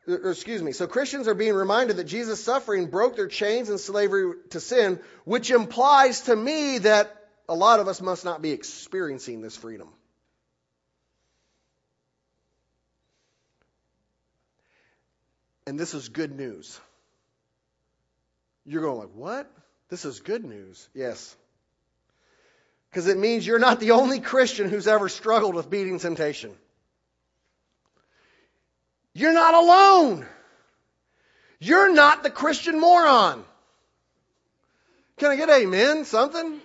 excuse 0.08 0.62
me, 0.62 0.72
so 0.72 0.86
Christians 0.86 1.28
are 1.28 1.34
being 1.34 1.54
reminded 1.54 1.98
that 1.98 2.04
Jesus' 2.04 2.42
suffering 2.42 2.86
broke 2.86 3.16
their 3.16 3.28
chains 3.28 3.68
and 3.68 3.78
slavery 3.78 4.32
to 4.50 4.60
sin, 4.60 5.00
which 5.24 5.50
implies 5.50 6.22
to 6.22 6.34
me 6.34 6.78
that 6.78 7.14
a 7.48 7.54
lot 7.54 7.80
of 7.80 7.88
us 7.88 8.00
must 8.00 8.24
not 8.24 8.40
be 8.40 8.52
experiencing 8.52 9.42
this 9.42 9.56
freedom. 9.56 9.88
And 15.66 15.78
this 15.78 15.92
is 15.92 16.08
good 16.08 16.34
news. 16.34 16.80
You're 18.64 18.82
going 18.82 18.98
like, 18.98 19.14
what? 19.14 19.50
This 19.90 20.06
is 20.06 20.20
good 20.20 20.44
news. 20.44 20.88
Yes. 20.94 21.36
Because 22.90 23.06
it 23.06 23.18
means 23.18 23.46
you're 23.46 23.58
not 23.58 23.78
the 23.80 23.90
only 23.90 24.20
Christian 24.20 24.70
who's 24.70 24.86
ever 24.86 25.10
struggled 25.10 25.54
with 25.54 25.68
beating 25.68 25.98
temptation. 25.98 26.52
You're 29.18 29.32
not 29.32 29.54
alone. 29.54 30.24
You're 31.58 31.92
not 31.92 32.22
the 32.22 32.30
Christian 32.30 32.78
moron. 32.78 33.44
Can 35.16 35.32
I 35.32 35.36
get 35.36 35.50
amen? 35.50 36.04
Something? 36.04 36.60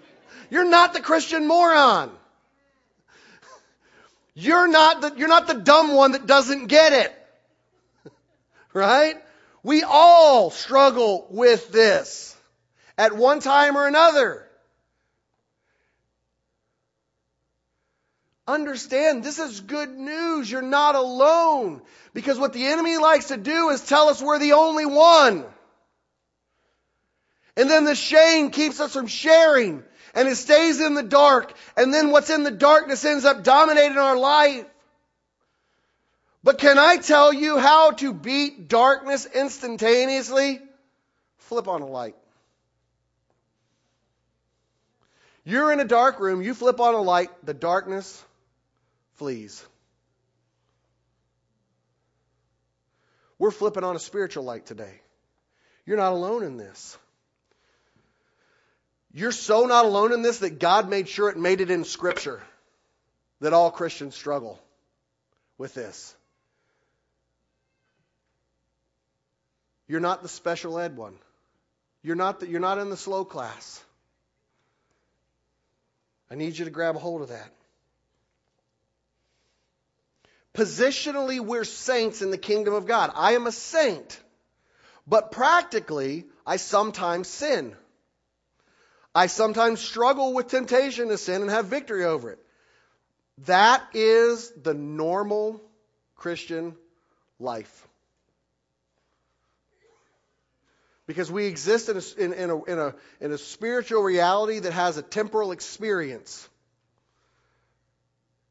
You're 0.52 0.70
not 0.70 0.94
the 0.94 1.02
Christian 1.02 1.48
moron. 1.48 2.12
You're 4.36 4.68
not 4.68 5.02
the, 5.02 5.13
you're 5.18 5.28
not 5.28 5.48
the 5.48 5.56
dumb 5.56 5.96
one 5.96 6.12
that 6.12 6.28
doesn't 6.28 6.68
get 6.68 6.94
it. 6.94 7.20
Right? 8.74 9.16
We 9.62 9.84
all 9.84 10.50
struggle 10.50 11.28
with 11.30 11.72
this 11.72 12.36
at 12.98 13.13
one 13.16 13.39
time 13.39 13.78
or 13.78 13.88
another. 13.88 14.43
Understand, 18.46 19.24
this 19.24 19.40
is 19.40 19.62
good 19.62 19.90
news. 19.90 20.52
You're 20.52 20.62
not 20.62 20.96
alone. 20.96 21.82
Because 22.14 22.38
what 22.38 22.52
the 22.52 22.66
enemy 22.66 22.98
likes 22.98 23.30
to 23.30 23.38
do 23.38 23.70
is 23.70 23.82
tell 23.82 24.10
us 24.10 24.22
we're 24.22 24.40
the 24.40 24.54
only 24.54 24.86
one. 24.86 25.46
And 27.56 27.70
then 27.70 27.86
the 27.86 27.96
shame 27.96 28.52
keeps 28.52 28.82
us 28.82 28.94
from 28.94 29.08
sharing. 29.08 29.84
And 30.14 30.28
it 30.28 30.36
stays 30.36 30.82
in 30.82 30.94
the 30.94 31.04
dark. 31.04 31.54
And 31.78 31.94
then 31.94 32.12
what's 32.12 32.30
in 32.30 32.44
the 32.44 32.52
darkness 32.52 33.06
ends 33.06 33.24
up 33.24 33.44
dominating 33.44 33.98
our 33.98 34.18
life. 34.18 34.66
But 36.44 36.58
can 36.58 36.78
I 36.78 36.98
tell 36.98 37.32
you 37.32 37.58
how 37.58 37.92
to 37.92 38.14
beat 38.14 38.68
darkness 38.68 39.26
instantaneously? 39.26 40.60
Flip 41.38 41.70
on 41.70 41.82
a 41.82 41.88
light. 41.88 42.16
You're 45.46 45.72
in 45.72 45.80
a 45.80 45.86
dark 45.86 46.20
room, 46.20 46.42
you 46.42 46.54
flip 46.54 46.80
on 46.80 46.94
a 46.94 47.02
light, 47.02 47.30
the 47.46 47.54
darkness 47.54 48.24
flees. 49.15 49.65
We're 53.39 53.52
flipping 53.52 53.84
on 53.84 53.95
a 53.95 53.99
spiritual 53.99 54.43
light 54.43 54.65
today. 54.65 55.02
You're 55.86 55.97
not 55.97 56.13
alone 56.13 56.43
in 56.43 56.58
this. 56.58 56.97
You're 59.13 59.32
so 59.32 59.65
not 59.65 59.86
alone 59.86 60.13
in 60.13 60.21
this 60.21 60.39
that 60.39 60.60
God 60.60 60.89
made 60.89 61.08
sure 61.08 61.30
it 61.30 61.38
made 61.38 61.62
it 61.62 61.69
in 61.69 61.84
Scripture 61.84 62.41
that 63.41 63.54
all 63.54 63.69
Christians 63.69 64.15
struggle 64.15 64.60
with 65.58 65.73
this. 65.73 66.15
You're 69.88 69.99
not 69.99 70.23
the 70.23 70.30
special 70.30 70.80
ed 70.80 70.95
one. 70.95 71.15
You're 72.02 72.15
not, 72.15 72.39
the, 72.39 72.47
you're 72.47 72.60
not 72.60 72.80
in 72.80 72.89
the 72.89 72.97
slow 72.97 73.26
class. 73.26 73.84
I 76.32 76.36
need 76.36 76.58
you 76.58 76.65
to 76.65 76.71
grab 76.71 76.95
a 76.95 76.99
hold 76.99 77.21
of 77.21 77.30
that. 77.30 77.52
Positionally, 80.54 81.39
we're 81.39 81.63
saints 81.63 82.22
in 82.22 82.30
the 82.30 82.38
kingdom 82.38 82.74
of 82.74 82.86
God. 82.86 83.12
I 83.16 83.34
am 83.34 83.48
a 83.48 83.52
saint. 83.52 84.20
But 85.08 85.32
practically, 85.32 86.26
I 86.46 86.58
sometimes 86.58 87.28
sin. 87.28 87.76
I 89.16 89.28
sometimes 89.28 89.80
struggle 89.80 90.34
with 90.34 90.48
temptation 90.48 91.10
to 91.10 91.18
sin 91.18 91.42
and 91.42 91.52
have 91.52 91.66
victory 91.66 92.06
over 92.06 92.32
it. 92.32 92.39
That 93.46 93.84
is 93.94 94.52
the 94.52 94.74
normal 94.74 95.62
Christian 96.16 96.76
life. 97.39 97.88
Because 101.06 101.32
we 101.32 101.48
exist 101.48 101.89
in 101.89 101.98
a, 101.98 102.24
in, 102.24 102.34
in, 102.34 102.50
a, 102.50 102.63
in, 102.63 102.80
a, 102.80 102.96
in 103.20 103.32
a 103.32 103.38
spiritual 103.38 104.02
reality 104.04 104.60
that 104.60 104.72
has 104.72 104.98
a 104.98 105.02
temporal 105.02 105.52
experience. 105.52 106.48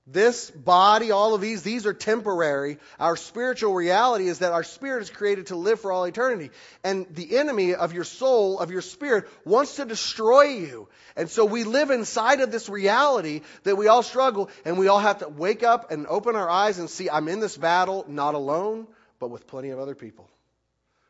This 0.06 0.50
body, 0.50 1.12
all 1.12 1.34
of 1.34 1.40
these, 1.40 1.62
these 1.62 1.86
are 1.86 1.94
temporary. 1.94 2.78
Our 2.98 3.16
spiritual 3.16 3.72
reality 3.72 4.26
is 4.26 4.40
that 4.40 4.52
our 4.52 4.64
spirit 4.64 5.02
is 5.02 5.10
created 5.10 5.46
to 5.46 5.56
live 5.56 5.78
for 5.78 5.92
all 5.92 6.04
eternity. 6.04 6.50
And 6.82 7.06
the 7.08 7.36
enemy 7.38 7.74
of 7.76 7.92
your 7.92 8.02
soul, 8.02 8.58
of 8.58 8.72
your 8.72 8.82
spirit, 8.82 9.28
wants 9.44 9.76
to 9.76 9.84
destroy 9.84 10.42
you. 10.42 10.88
And 11.14 11.30
so 11.30 11.44
we 11.44 11.62
live 11.62 11.90
inside 11.90 12.40
of 12.40 12.50
this 12.50 12.68
reality 12.68 13.42
that 13.62 13.76
we 13.76 13.86
all 13.86 14.02
struggle, 14.02 14.50
and 14.64 14.76
we 14.76 14.88
all 14.88 14.98
have 14.98 15.18
to 15.18 15.28
wake 15.28 15.62
up 15.62 15.92
and 15.92 16.08
open 16.08 16.34
our 16.34 16.50
eyes 16.50 16.80
and 16.80 16.90
see 16.90 17.08
I'm 17.08 17.28
in 17.28 17.38
this 17.38 17.56
battle, 17.56 18.04
not 18.08 18.34
alone, 18.34 18.88
but 19.20 19.28
with 19.28 19.46
plenty 19.46 19.70
of 19.70 19.78
other 19.78 19.94
people 19.94 20.28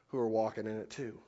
who 0.09 0.18
are 0.18 0.28
walking 0.28 0.66
in 0.66 0.76
it 0.76 0.90
too. 0.90 1.18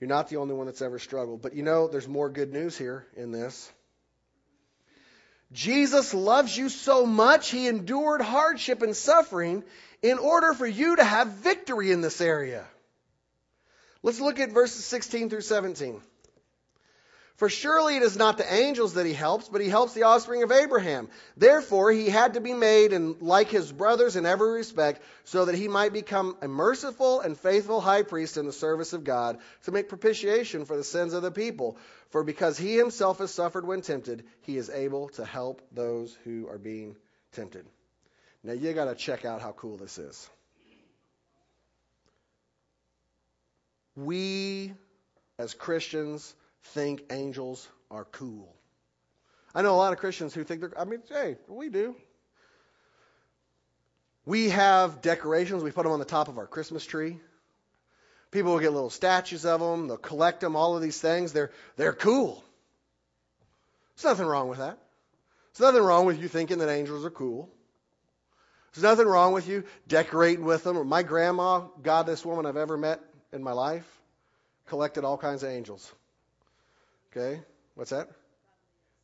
You're 0.00 0.08
not 0.08 0.28
the 0.28 0.36
only 0.36 0.54
one 0.54 0.66
that's 0.66 0.82
ever 0.82 0.98
struggled. 0.98 1.42
But 1.42 1.54
you 1.54 1.62
know, 1.62 1.88
there's 1.88 2.08
more 2.08 2.28
good 2.28 2.52
news 2.52 2.76
here 2.76 3.06
in 3.16 3.32
this. 3.32 3.70
Jesus 5.52 6.12
loves 6.12 6.56
you 6.56 6.68
so 6.68 7.06
much, 7.06 7.50
he 7.50 7.68
endured 7.68 8.20
hardship 8.20 8.82
and 8.82 8.96
suffering 8.96 9.62
in 10.02 10.18
order 10.18 10.52
for 10.52 10.66
you 10.66 10.96
to 10.96 11.04
have 11.04 11.28
victory 11.28 11.92
in 11.92 12.00
this 12.00 12.20
area. 12.20 12.66
Let's 14.02 14.20
look 14.20 14.40
at 14.40 14.52
verses 14.52 14.84
16 14.84 15.30
through 15.30 15.42
17. 15.42 16.00
For 17.36 17.50
surely 17.50 17.96
it 17.96 18.02
is 18.02 18.16
not 18.16 18.38
the 18.38 18.50
angels 18.50 18.94
that 18.94 19.04
he 19.04 19.12
helps, 19.12 19.48
but 19.48 19.60
he 19.60 19.68
helps 19.68 19.92
the 19.92 20.04
offspring 20.04 20.42
of 20.42 20.50
Abraham. 20.50 21.10
Therefore, 21.36 21.92
he 21.92 22.08
had 22.08 22.34
to 22.34 22.40
be 22.40 22.54
made 22.54 22.94
and 22.94 23.20
like 23.20 23.48
his 23.48 23.70
brothers 23.70 24.16
in 24.16 24.24
every 24.24 24.52
respect, 24.52 25.02
so 25.24 25.44
that 25.44 25.54
he 25.54 25.68
might 25.68 25.92
become 25.92 26.38
a 26.40 26.48
merciful 26.48 27.20
and 27.20 27.38
faithful 27.38 27.82
high 27.82 28.04
priest 28.04 28.38
in 28.38 28.46
the 28.46 28.54
service 28.54 28.94
of 28.94 29.04
God, 29.04 29.38
to 29.64 29.72
make 29.72 29.90
propitiation 29.90 30.64
for 30.64 30.78
the 30.78 30.84
sins 30.84 31.12
of 31.12 31.22
the 31.22 31.30
people. 31.30 31.76
For 32.08 32.24
because 32.24 32.56
he 32.56 32.74
himself 32.74 33.18
has 33.18 33.34
suffered 33.34 33.66
when 33.66 33.82
tempted, 33.82 34.24
he 34.40 34.56
is 34.56 34.70
able 34.70 35.10
to 35.10 35.24
help 35.26 35.60
those 35.72 36.16
who 36.24 36.48
are 36.48 36.58
being 36.58 36.96
tempted. 37.32 37.66
Now 38.42 38.54
you 38.54 38.72
got 38.72 38.86
to 38.86 38.94
check 38.94 39.26
out 39.26 39.42
how 39.42 39.52
cool 39.52 39.76
this 39.76 39.98
is. 39.98 40.30
We, 43.94 44.72
as 45.38 45.52
Christians, 45.52 46.34
think 46.72 47.04
angels 47.10 47.68
are 47.90 48.04
cool. 48.04 48.54
I 49.54 49.62
know 49.62 49.74
a 49.74 49.76
lot 49.76 49.92
of 49.92 49.98
Christians 49.98 50.34
who 50.34 50.44
think 50.44 50.60
they're, 50.60 50.78
I 50.78 50.84
mean, 50.84 51.02
hey, 51.08 51.36
we 51.48 51.68
do. 51.68 51.96
We 54.26 54.50
have 54.50 55.00
decorations, 55.00 55.62
we 55.62 55.70
put 55.70 55.84
them 55.84 55.92
on 55.92 55.98
the 55.98 56.04
top 56.04 56.28
of 56.28 56.36
our 56.36 56.46
Christmas 56.46 56.84
tree. 56.84 57.18
People 58.32 58.52
will 58.52 58.60
get 58.60 58.72
little 58.72 58.90
statues 58.90 59.46
of 59.46 59.60
them, 59.60 59.88
they'll 59.88 59.96
collect 59.96 60.40
them, 60.40 60.56
all 60.56 60.76
of 60.76 60.82
these 60.82 61.00
things. 61.00 61.32
They're, 61.32 61.52
they're 61.76 61.94
cool. 61.94 62.44
There's 63.94 64.04
nothing 64.04 64.26
wrong 64.26 64.48
with 64.48 64.58
that. 64.58 64.78
There's 65.54 65.72
nothing 65.72 65.86
wrong 65.86 66.04
with 66.04 66.20
you 66.20 66.28
thinking 66.28 66.58
that 66.58 66.68
angels 66.68 67.04
are 67.04 67.10
cool. 67.10 67.48
There's 68.74 68.82
nothing 68.82 69.06
wrong 69.06 69.32
with 69.32 69.48
you 69.48 69.64
decorating 69.88 70.44
with 70.44 70.64
them. 70.64 70.86
My 70.86 71.02
grandma, 71.02 71.60
godless 71.82 72.26
woman 72.26 72.44
I've 72.44 72.58
ever 72.58 72.76
met 72.76 73.00
in 73.32 73.42
my 73.42 73.52
life, 73.52 73.90
collected 74.66 75.02
all 75.02 75.16
kinds 75.16 75.42
of 75.42 75.48
angels. 75.48 75.90
Okay? 77.16 77.40
What's 77.74 77.90
that? 77.90 78.08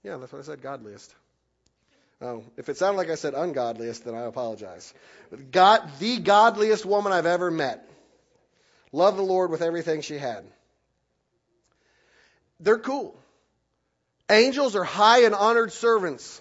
Yeah, 0.02 0.16
that's 0.18 0.32
what 0.32 0.40
I 0.40 0.44
said, 0.44 0.62
godliest. 0.62 1.14
Oh, 2.20 2.44
if 2.56 2.68
it 2.68 2.76
sounded 2.76 2.98
like 2.98 3.10
I 3.10 3.14
said 3.14 3.34
ungodliest, 3.34 4.04
then 4.04 4.14
I 4.14 4.22
apologize. 4.22 4.92
God, 5.50 5.88
the 5.98 6.18
godliest 6.18 6.84
woman 6.84 7.12
I've 7.12 7.26
ever 7.26 7.50
met. 7.50 7.88
Loved 8.92 9.16
the 9.16 9.22
Lord 9.22 9.50
with 9.50 9.62
everything 9.62 10.02
she 10.02 10.18
had. 10.18 10.44
They're 12.60 12.78
cool. 12.78 13.18
Angels 14.28 14.76
are 14.76 14.84
high 14.84 15.24
and 15.24 15.34
honored 15.34 15.72
servants 15.72 16.40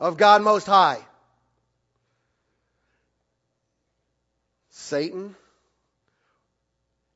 of 0.00 0.16
God 0.16 0.42
Most 0.42 0.66
High. 0.66 1.04
Satan 4.70 5.34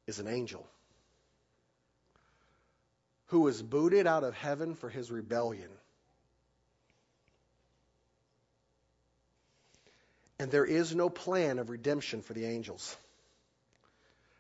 is 0.07 0.19
an 0.19 0.27
angel 0.27 0.67
who 3.31 3.41
was 3.41 3.63
booted 3.63 4.07
out 4.07 4.25
of 4.25 4.35
heaven 4.35 4.75
for 4.75 4.89
his 4.89 5.11
rebellion. 5.11 5.71
And 10.41 10.51
there 10.51 10.65
is 10.65 10.95
no 10.95 11.09
plan 11.09 11.59
of 11.59 11.71
redemption 11.71 12.23
for 12.23 12.33
the 12.33 12.45
angels. 12.45 12.97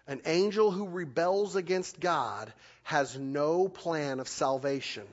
An 0.08 0.20
angel 0.26 0.72
who 0.72 0.88
rebels 0.88 1.54
against 1.54 2.00
God 2.00 2.52
has 2.82 3.16
no 3.16 3.68
plan 3.68 4.18
of 4.18 4.26
salvation. 4.26 5.06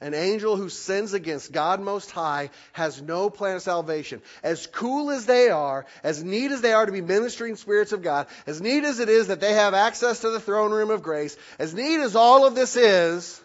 An 0.00 0.12
angel 0.12 0.56
who 0.56 0.68
sins 0.68 1.12
against 1.12 1.52
God 1.52 1.80
Most 1.80 2.10
High 2.10 2.50
has 2.72 3.00
no 3.00 3.30
plan 3.30 3.56
of 3.56 3.62
salvation. 3.62 4.20
As 4.42 4.66
cool 4.66 5.10
as 5.10 5.26
they 5.26 5.50
are, 5.50 5.86
as 6.02 6.22
neat 6.22 6.50
as 6.50 6.60
they 6.60 6.72
are 6.72 6.84
to 6.84 6.92
be 6.92 7.00
ministering 7.00 7.56
spirits 7.56 7.92
of 7.92 8.02
God, 8.02 8.26
as 8.46 8.60
neat 8.60 8.84
as 8.84 8.98
it 8.98 9.08
is 9.08 9.28
that 9.28 9.40
they 9.40 9.54
have 9.54 9.72
access 9.72 10.20
to 10.20 10.30
the 10.30 10.40
throne 10.40 10.72
room 10.72 10.90
of 10.90 11.02
grace, 11.02 11.36
as 11.58 11.74
neat 11.74 12.00
as 12.00 12.16
all 12.16 12.46
of 12.46 12.54
this 12.54 12.76
is, 12.76 13.40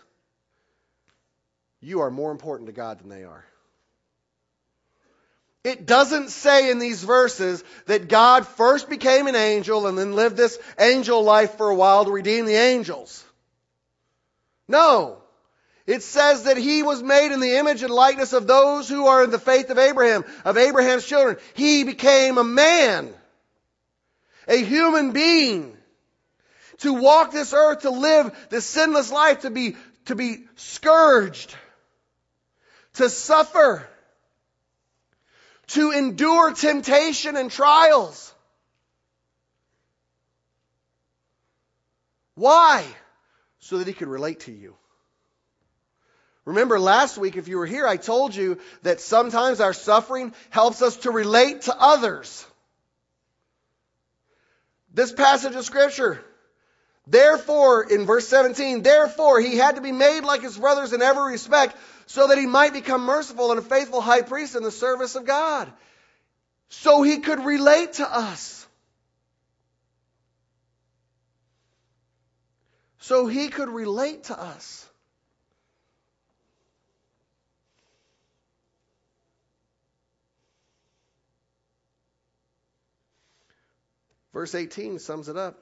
you 1.81 2.01
are 2.01 2.11
more 2.11 2.31
important 2.31 2.67
to 2.67 2.73
God 2.73 2.99
than 2.99 3.09
they 3.09 3.23
are. 3.23 3.45
It 5.63 5.85
doesn't 5.85 6.29
say 6.29 6.71
in 6.71 6.79
these 6.79 7.03
verses 7.03 7.63
that 7.85 8.07
God 8.07 8.47
first 8.47 8.89
became 8.89 9.27
an 9.27 9.35
angel 9.35 9.87
and 9.87 9.97
then 9.97 10.15
lived 10.15 10.37
this 10.37 10.57
angel 10.79 11.23
life 11.23 11.57
for 11.57 11.69
a 11.69 11.75
while 11.75 12.05
to 12.05 12.11
redeem 12.11 12.45
the 12.45 12.55
angels. 12.55 13.23
No. 14.67 15.18
It 15.89 16.03
says 16.03 16.43
that 16.43 16.57
he 16.57 16.83
was 16.83 17.01
made 17.01 17.31
in 17.31 17.39
the 17.39 17.55
image 17.57 17.81
and 17.81 17.91
likeness 17.91 18.33
of 18.33 18.45
those 18.45 18.87
who 18.87 19.07
are 19.07 19.23
in 19.23 19.31
the 19.31 19.39
faith 19.39 19.71
of 19.71 19.79
Abraham, 19.79 20.23
of 20.45 20.55
Abraham's 20.55 21.03
children. 21.03 21.37
He 21.55 21.83
became 21.83 22.37
a 22.37 22.43
man, 22.43 23.11
a 24.47 24.57
human 24.63 25.13
being, 25.13 25.75
to 26.81 26.93
walk 26.93 27.31
this 27.31 27.53
earth, 27.53 27.79
to 27.81 27.89
live 27.89 28.31
this 28.51 28.67
sinless 28.67 29.11
life, 29.11 29.39
to 29.39 29.49
be, 29.49 29.77
to 30.05 30.13
be 30.13 30.45
scourged, 30.57 31.55
to 32.93 33.09
suffer, 33.09 33.89
to 35.69 35.89
endure 35.89 36.53
temptation 36.53 37.35
and 37.35 37.49
trials. 37.49 38.31
Why? 42.35 42.85
So 43.57 43.79
that 43.79 43.87
he 43.87 43.93
could 43.93 44.07
relate 44.07 44.41
to 44.41 44.51
you. 44.51 44.75
Remember 46.45 46.79
last 46.79 47.17
week, 47.17 47.35
if 47.35 47.47
you 47.47 47.57
were 47.57 47.65
here, 47.65 47.87
I 47.87 47.97
told 47.97 48.35
you 48.35 48.59
that 48.83 49.01
sometimes 49.01 49.59
our 49.59 49.73
suffering 49.73 50.33
helps 50.49 50.81
us 50.81 50.97
to 50.97 51.11
relate 51.11 51.63
to 51.63 51.75
others. 51.77 52.45
This 54.93 55.11
passage 55.11 55.55
of 55.55 55.65
scripture, 55.65 56.23
therefore, 57.05 57.83
in 57.83 58.05
verse 58.05 58.27
17, 58.27 58.81
therefore 58.81 59.39
he 59.39 59.57
had 59.57 59.75
to 59.75 59.81
be 59.81 59.91
made 59.91 60.21
like 60.21 60.41
his 60.41 60.57
brothers 60.57 60.93
in 60.93 61.01
every 61.01 61.31
respect 61.31 61.75
so 62.07 62.27
that 62.27 62.39
he 62.39 62.47
might 62.47 62.73
become 62.73 63.01
merciful 63.03 63.51
and 63.51 63.59
a 63.59 63.63
faithful 63.63 64.01
high 64.01 64.23
priest 64.23 64.55
in 64.55 64.63
the 64.63 64.71
service 64.71 65.15
of 65.15 65.25
God. 65.25 65.71
So 66.69 67.03
he 67.03 67.19
could 67.19 67.43
relate 67.45 67.93
to 67.93 68.11
us. 68.11 68.65
So 72.99 73.27
he 73.27 73.49
could 73.49 73.69
relate 73.69 74.25
to 74.25 74.39
us. 74.39 74.87
Verse 84.33 84.53
18 84.55 84.99
sums 84.99 85.29
it 85.29 85.37
up. 85.37 85.57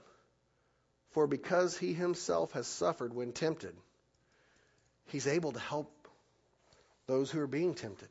For 1.12 1.26
because 1.26 1.78
he 1.78 1.94
himself 1.94 2.52
has 2.52 2.68
suffered 2.68 3.14
when 3.14 3.32
tempted, 3.32 3.76
he's 5.08 5.26
able 5.26 5.54
to 5.54 5.60
help 5.60 5.92
those 7.08 7.32
who 7.32 7.40
are 7.40 7.48
being 7.48 7.74
tempted. 7.74 8.10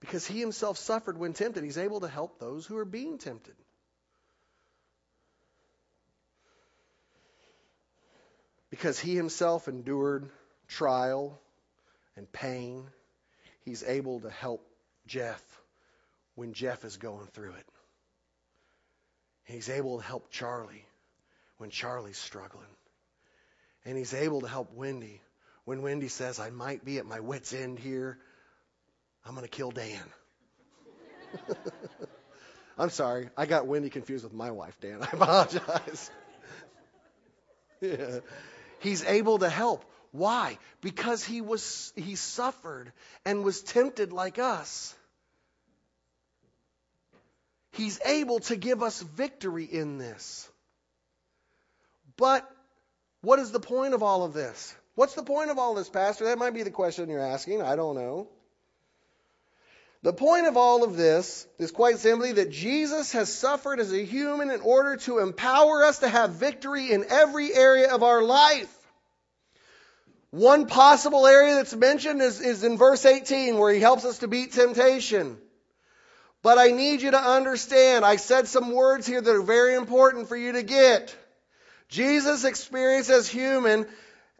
Because 0.00 0.26
he 0.26 0.38
himself 0.38 0.76
suffered 0.76 1.18
when 1.18 1.32
tempted, 1.32 1.64
he's 1.64 1.78
able 1.78 2.00
to 2.00 2.08
help 2.08 2.38
those 2.38 2.66
who 2.66 2.76
are 2.76 2.84
being 2.84 3.18
tempted. 3.18 3.54
Because 8.70 8.98
he 8.98 9.14
himself 9.16 9.68
endured 9.68 10.28
trial 10.68 11.40
and 12.16 12.30
pain, 12.30 12.84
he's 13.64 13.82
able 13.84 14.20
to 14.20 14.30
help 14.30 14.66
Jeff 15.06 15.42
when 16.36 16.52
Jeff 16.52 16.84
is 16.84 16.96
going 16.96 17.26
through 17.32 17.52
it. 17.52 17.66
He's 19.44 19.68
able 19.68 19.98
to 19.98 20.04
help 20.04 20.30
Charlie 20.30 20.84
when 21.58 21.70
Charlie's 21.70 22.18
struggling. 22.18 22.66
And 23.84 23.96
he's 23.96 24.14
able 24.14 24.42
to 24.42 24.48
help 24.48 24.72
Wendy 24.72 25.20
when 25.64 25.82
Wendy 25.82 26.08
says, 26.08 26.38
I 26.38 26.50
might 26.50 26.84
be 26.84 26.98
at 26.98 27.06
my 27.06 27.20
wits' 27.20 27.52
end 27.52 27.78
here. 27.78 28.18
I'm 29.24 29.34
going 29.34 29.44
to 29.44 29.50
kill 29.50 29.72
Dan. 29.72 30.02
I'm 32.78 32.90
sorry. 32.90 33.30
I 33.36 33.46
got 33.46 33.66
Wendy 33.66 33.90
confused 33.90 34.24
with 34.24 34.32
my 34.32 34.50
wife, 34.50 34.78
Dan. 34.80 34.98
I 35.02 35.08
apologize. 35.12 36.10
yeah. 37.80 38.20
He's 38.80 39.04
able 39.04 39.38
to 39.38 39.48
help. 39.48 39.84
Why? 40.12 40.58
Because 40.80 41.24
he 41.24 41.40
was 41.40 41.92
he 41.96 42.14
suffered 42.14 42.92
and 43.24 43.42
was 43.44 43.62
tempted 43.62 44.12
like 44.12 44.38
us. 44.38 44.94
He's 47.76 48.00
able 48.04 48.40
to 48.40 48.56
give 48.56 48.82
us 48.82 49.00
victory 49.00 49.64
in 49.64 49.98
this. 49.98 50.48
But 52.16 52.48
what 53.20 53.38
is 53.38 53.52
the 53.52 53.60
point 53.60 53.92
of 53.92 54.02
all 54.02 54.24
of 54.24 54.32
this? 54.32 54.74
What's 54.94 55.14
the 55.14 55.22
point 55.22 55.50
of 55.50 55.58
all 55.58 55.74
this, 55.74 55.88
Pastor? 55.88 56.24
That 56.24 56.38
might 56.38 56.54
be 56.54 56.62
the 56.62 56.70
question 56.70 57.10
you're 57.10 57.20
asking. 57.20 57.60
I 57.60 57.76
don't 57.76 57.94
know. 57.94 58.28
The 60.02 60.12
point 60.12 60.46
of 60.46 60.56
all 60.56 60.84
of 60.84 60.96
this 60.96 61.46
is 61.58 61.70
quite 61.70 61.98
simply 61.98 62.32
that 62.32 62.50
Jesus 62.50 63.12
has 63.12 63.32
suffered 63.32 63.80
as 63.80 63.92
a 63.92 64.04
human 64.04 64.50
in 64.50 64.60
order 64.60 64.96
to 64.98 65.18
empower 65.18 65.84
us 65.84 65.98
to 65.98 66.08
have 66.08 66.30
victory 66.30 66.92
in 66.92 67.04
every 67.10 67.52
area 67.52 67.92
of 67.92 68.02
our 68.02 68.22
life. 68.22 68.72
One 70.30 70.66
possible 70.66 71.26
area 71.26 71.56
that's 71.56 71.74
mentioned 71.74 72.22
is, 72.22 72.40
is 72.40 72.64
in 72.64 72.78
verse 72.78 73.04
18 73.04 73.58
where 73.58 73.72
he 73.72 73.80
helps 73.80 74.04
us 74.04 74.18
to 74.18 74.28
beat 74.28 74.52
temptation. 74.52 75.38
But 76.46 76.58
I 76.58 76.68
need 76.68 77.02
you 77.02 77.10
to 77.10 77.20
understand, 77.20 78.04
I 78.04 78.14
said 78.14 78.46
some 78.46 78.70
words 78.70 79.04
here 79.04 79.20
that 79.20 79.34
are 79.34 79.42
very 79.42 79.74
important 79.74 80.28
for 80.28 80.36
you 80.36 80.52
to 80.52 80.62
get. 80.62 81.12
Jesus' 81.88 82.44
experience 82.44 83.10
as 83.10 83.26
human 83.26 83.84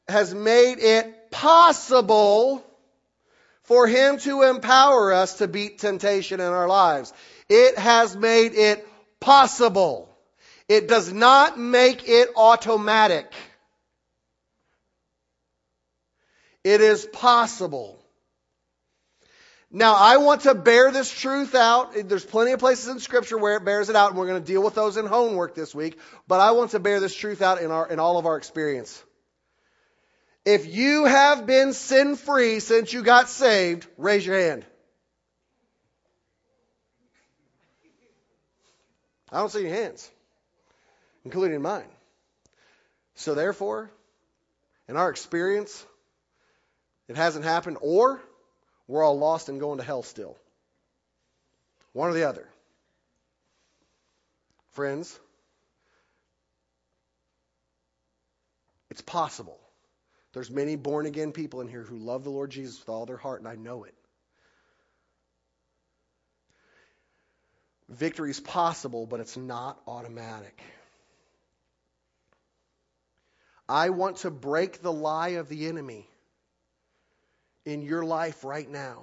has 0.07 0.33
made 0.33 0.79
it 0.79 1.33
possible 1.33 2.65
for 3.65 3.89
him 3.89 4.19
to 4.19 4.43
empower 4.43 5.13
us 5.13 5.39
to 5.39 5.49
beat 5.49 5.81
temptation 5.81 6.39
in 6.39 6.47
our 6.47 6.69
lives. 6.69 7.13
It 7.49 7.77
has 7.77 8.17
made 8.17 8.55
it 8.55 8.87
possible. 9.19 10.09
It 10.69 10.87
does 10.87 11.13
not 11.13 11.59
make 11.59 12.09
it 12.09 12.29
automatic. 12.37 13.33
It 16.63 16.81
is 16.81 17.05
possible. 17.05 18.01
Now, 19.71 19.97
I 19.97 20.19
want 20.19 20.43
to 20.43 20.55
bear 20.55 20.93
this 20.93 21.11
truth 21.11 21.55
out. 21.55 21.93
There's 22.09 22.25
plenty 22.25 22.53
of 22.53 22.61
places 22.61 22.89
in 22.89 23.01
Scripture 23.01 23.37
where 23.37 23.57
it 23.57 23.65
bears 23.65 23.89
it 23.89 23.97
out, 23.97 24.11
and 24.11 24.19
we're 24.19 24.29
going 24.29 24.41
to 24.41 24.47
deal 24.47 24.63
with 24.63 24.75
those 24.75 24.97
in 24.97 25.07
homework 25.07 25.55
this 25.55 25.75
week. 25.75 25.99
But 26.29 26.41
I 26.41 26.53
want 26.53 26.71
to 26.71 26.79
bear 26.79 27.01
this 27.01 27.15
truth 27.15 27.43
out 27.43 27.61
in, 27.61 27.71
our, 27.71 27.89
in 27.89 27.99
all 27.99 28.19
of 28.19 28.27
our 28.27 28.37
experience. 28.37 29.03
If 30.45 30.73
you 30.73 31.07
have 31.07 31.47
been 31.47 31.73
sin 31.73 32.15
free 32.15 32.61
since 32.61 32.93
you 32.93 33.03
got 33.03 33.29
saved, 33.29 33.87
raise 33.99 34.25
your 34.25 34.39
hand. 34.39 34.65
I 39.33 39.39
don't 39.39 39.51
see 39.51 39.67
any 39.67 39.71
hands, 39.71 40.09
including 41.25 41.61
mine. 41.61 41.89
So, 43.17 43.35
therefore, 43.35 43.91
in 44.89 44.97
our 44.97 45.11
experience, 45.11 45.85
it 47.09 47.17
hasn't 47.17 47.45
happened, 47.45 47.79
or 47.81 48.23
we're 48.89 49.03
all 49.05 49.19
lost 49.19 49.49
and 49.49 49.61
going 49.61 49.79
to 49.79 49.85
hell 49.85 50.03
still. 50.03 50.37
One 51.93 52.11
or 52.11 52.13
the 52.13 52.29
other. 52.29 52.47
Friends, 54.73 55.19
it's 58.91 59.01
possible. 59.01 59.59
There's 60.35 60.51
many 60.51 60.77
born 60.77 61.07
again 61.07 61.33
people 61.33 61.63
in 61.63 61.69
here 61.69 61.83
who 61.83 61.97
love 61.97 62.23
the 62.23 62.31
Lord 62.31 62.51
Jesus 62.51 62.79
with 62.79 62.91
all 62.91 63.07
their 63.07 63.17
heart, 63.17 63.41
and 63.41 63.49
I 63.49 63.55
know 63.55 63.85
it. 63.85 63.95
Victory 67.89 68.31
is 68.31 68.41
possible, 68.41 69.07
but 69.07 69.21
it's 69.21 69.37
not 69.37 69.81
automatic. 69.87 70.61
I 73.69 73.91
want 73.91 74.19
to 74.19 74.31
break 74.31 74.83
the 74.83 74.93
lie 74.93 75.31
of 75.31 75.49
the 75.49 75.67
enemy 75.67 76.09
in 77.67 77.83
your 77.83 78.05
life 78.05 78.45
right 78.45 78.71
now. 78.71 79.03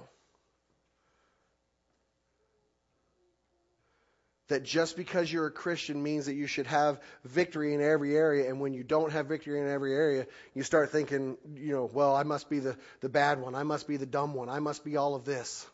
That 4.48 4.62
just 4.62 4.96
because 4.96 5.32
you're 5.32 5.46
a 5.46 5.50
Christian 5.50 6.02
means 6.02 6.26
that 6.26 6.34
you 6.34 6.46
should 6.46 6.66
have 6.66 7.00
victory 7.24 7.72
in 7.72 7.80
every 7.80 8.14
area, 8.14 8.48
and 8.48 8.60
when 8.60 8.74
you 8.74 8.82
don't 8.82 9.10
have 9.10 9.26
victory 9.26 9.58
in 9.58 9.68
every 9.68 9.94
area, 9.94 10.26
you 10.54 10.62
start 10.62 10.90
thinking, 10.90 11.38
you 11.54 11.72
know, 11.72 11.88
well, 11.90 12.14
I 12.14 12.24
must 12.24 12.50
be 12.50 12.58
the, 12.58 12.76
the 13.00 13.08
bad 13.08 13.40
one, 13.40 13.54
I 13.54 13.62
must 13.62 13.88
be 13.88 13.96
the 13.96 14.06
dumb 14.06 14.34
one, 14.34 14.50
I 14.50 14.58
must 14.58 14.84
be 14.84 14.96
all 14.96 15.14
of 15.14 15.24
this. 15.24 15.66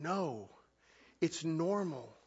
No, 0.00 0.48
it's 1.20 1.44
normal. 1.44 2.17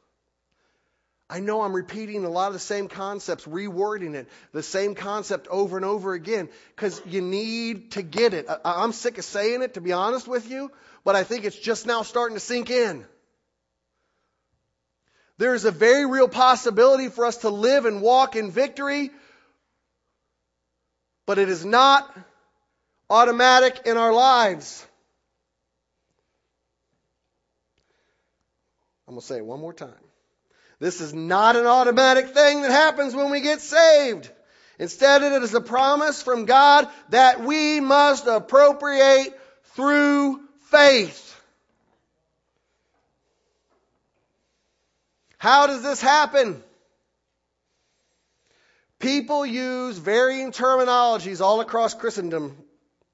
I 1.31 1.39
know 1.39 1.61
I'm 1.61 1.73
repeating 1.73 2.25
a 2.25 2.29
lot 2.29 2.47
of 2.47 2.53
the 2.53 2.59
same 2.59 2.89
concepts, 2.89 3.45
rewording 3.45 4.15
it, 4.15 4.27
the 4.51 4.61
same 4.61 4.95
concept 4.95 5.47
over 5.47 5.77
and 5.77 5.85
over 5.85 6.11
again, 6.13 6.49
because 6.75 7.01
you 7.05 7.21
need 7.21 7.91
to 7.91 8.01
get 8.01 8.33
it. 8.33 8.47
I, 8.65 8.83
am 8.83 8.91
sick 8.91 9.17
of 9.17 9.23
saying 9.23 9.61
it, 9.61 9.75
to 9.75 9.81
be 9.81 9.93
honest 9.93 10.27
with 10.27 10.51
you, 10.51 10.69
but 11.05 11.15
I 11.15 11.23
think 11.23 11.45
it's 11.45 11.57
just 11.57 11.87
now 11.87 12.01
starting 12.01 12.35
to 12.35 12.41
sink 12.41 12.69
in. 12.69 13.05
There 15.37 15.55
is 15.55 15.63
a 15.63 15.71
very 15.71 16.05
real 16.05 16.27
possibility 16.27 17.07
for 17.07 17.25
us 17.25 17.37
to 17.37 17.49
live 17.49 17.85
and 17.85 18.01
walk 18.01 18.35
in 18.35 18.51
victory, 18.51 19.09
but 21.25 21.39
it 21.39 21.47
is 21.47 21.63
not 21.63 22.13
automatic 23.09 23.83
in 23.85 23.95
our 23.95 24.11
lives. 24.11 24.85
I'm 29.07 29.13
going 29.13 29.21
to 29.21 29.27
say 29.27 29.37
it 29.37 29.45
one 29.45 29.61
more 29.61 29.73
time. 29.73 30.11
This 30.81 30.99
is 30.99 31.13
not 31.13 31.55
an 31.55 31.67
automatic 31.67 32.29
thing 32.29 32.63
that 32.63 32.71
happens 32.71 33.13
when 33.13 33.29
we 33.29 33.41
get 33.41 33.61
saved. 33.61 34.31
Instead, 34.79 35.21
it 35.21 35.43
is 35.43 35.53
a 35.53 35.61
promise 35.61 36.23
from 36.23 36.45
God 36.45 36.89
that 37.09 37.43
we 37.43 37.79
must 37.79 38.25
appropriate 38.25 39.39
through 39.75 40.41
faith. 40.71 41.39
How 45.37 45.67
does 45.67 45.83
this 45.83 46.01
happen? 46.01 46.63
People 48.97 49.45
use 49.45 49.99
varying 49.99 50.51
terminologies 50.51 51.41
all 51.41 51.61
across 51.61 51.93
Christendom 51.93 52.57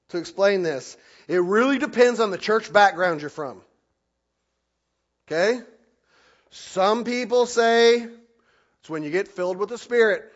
to 0.08 0.16
explain 0.16 0.62
this. 0.62 0.96
It 1.28 1.42
really 1.42 1.76
depends 1.76 2.18
on 2.18 2.30
the 2.30 2.38
church 2.38 2.72
background 2.72 3.20
you're 3.20 3.28
from. 3.28 3.60
Okay? 5.26 5.60
Some 6.50 7.04
people 7.04 7.46
say 7.46 8.06
it's 8.80 8.90
when 8.90 9.02
you 9.02 9.10
get 9.10 9.28
filled 9.28 9.58
with 9.58 9.68
the 9.68 9.78
Spirit. 9.78 10.32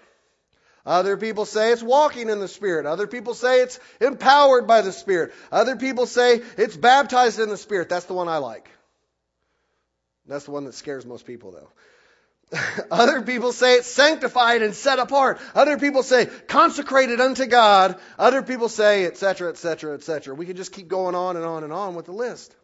Other 0.84 1.16
people 1.16 1.44
say 1.44 1.70
it's 1.70 1.82
walking 1.82 2.28
in 2.28 2.40
the 2.40 2.48
Spirit. 2.48 2.86
Other 2.86 3.06
people 3.06 3.34
say 3.34 3.60
it's 3.60 3.78
empowered 4.00 4.66
by 4.66 4.82
the 4.82 4.92
Spirit. 4.92 5.32
Other 5.50 5.76
people 5.76 6.06
say 6.06 6.42
it's 6.56 6.76
baptized 6.76 7.38
in 7.38 7.48
the 7.48 7.56
Spirit. 7.56 7.88
That's 7.88 8.06
the 8.06 8.14
one 8.14 8.28
I 8.28 8.38
like. 8.38 8.68
That's 10.26 10.44
the 10.44 10.50
one 10.50 10.64
that 10.64 10.74
scares 10.74 11.06
most 11.06 11.24
people, 11.24 11.52
though. 11.52 11.68
Other 12.90 13.22
people 13.22 13.52
say 13.52 13.76
it's 13.76 13.88
sanctified 13.88 14.62
and 14.62 14.74
set 14.74 14.98
apart. 14.98 15.40
Other 15.54 15.78
people 15.78 16.02
say 16.02 16.26
consecrated 16.48 17.20
unto 17.20 17.46
God. 17.46 17.98
Other 18.18 18.42
people 18.42 18.68
say, 18.68 19.06
etc., 19.06 19.50
etc., 19.50 19.94
etc. 19.94 20.34
We 20.34 20.46
could 20.46 20.56
just 20.56 20.72
keep 20.72 20.88
going 20.88 21.14
on 21.14 21.36
and 21.36 21.44
on 21.44 21.64
and 21.64 21.72
on 21.72 21.94
with 21.94 22.06
the 22.06 22.12
list. 22.12 22.54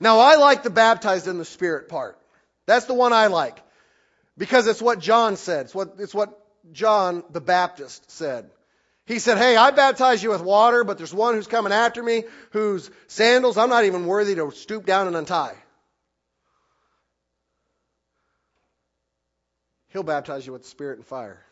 Now, 0.00 0.18
I 0.18 0.36
like 0.36 0.62
the 0.62 0.70
baptized 0.70 1.28
in 1.28 1.38
the 1.38 1.44
Spirit 1.44 1.88
part. 1.88 2.18
That's 2.66 2.86
the 2.86 2.94
one 2.94 3.12
I 3.12 3.26
like. 3.26 3.58
Because 4.38 4.66
it's 4.66 4.80
what 4.80 4.98
John 4.98 5.36
said. 5.36 5.66
It's 5.66 5.74
what, 5.74 5.96
it's 5.98 6.14
what 6.14 6.38
John 6.72 7.22
the 7.30 7.40
Baptist 7.40 8.10
said. 8.10 8.50
He 9.04 9.18
said, 9.18 9.38
Hey, 9.38 9.56
I 9.56 9.70
baptize 9.72 10.22
you 10.22 10.30
with 10.30 10.40
water, 10.40 10.84
but 10.84 10.96
there's 10.96 11.12
one 11.12 11.34
who's 11.34 11.46
coming 11.46 11.72
after 11.72 12.02
me 12.02 12.24
whose 12.52 12.90
sandals 13.08 13.58
I'm 13.58 13.68
not 13.68 13.84
even 13.84 14.06
worthy 14.06 14.34
to 14.36 14.50
stoop 14.52 14.86
down 14.86 15.06
and 15.06 15.16
untie. 15.16 15.56
He'll 19.88 20.04
baptize 20.04 20.46
you 20.46 20.52
with 20.52 20.62
the 20.62 20.68
Spirit 20.68 20.98
and 20.98 21.06
fire. 21.06 21.42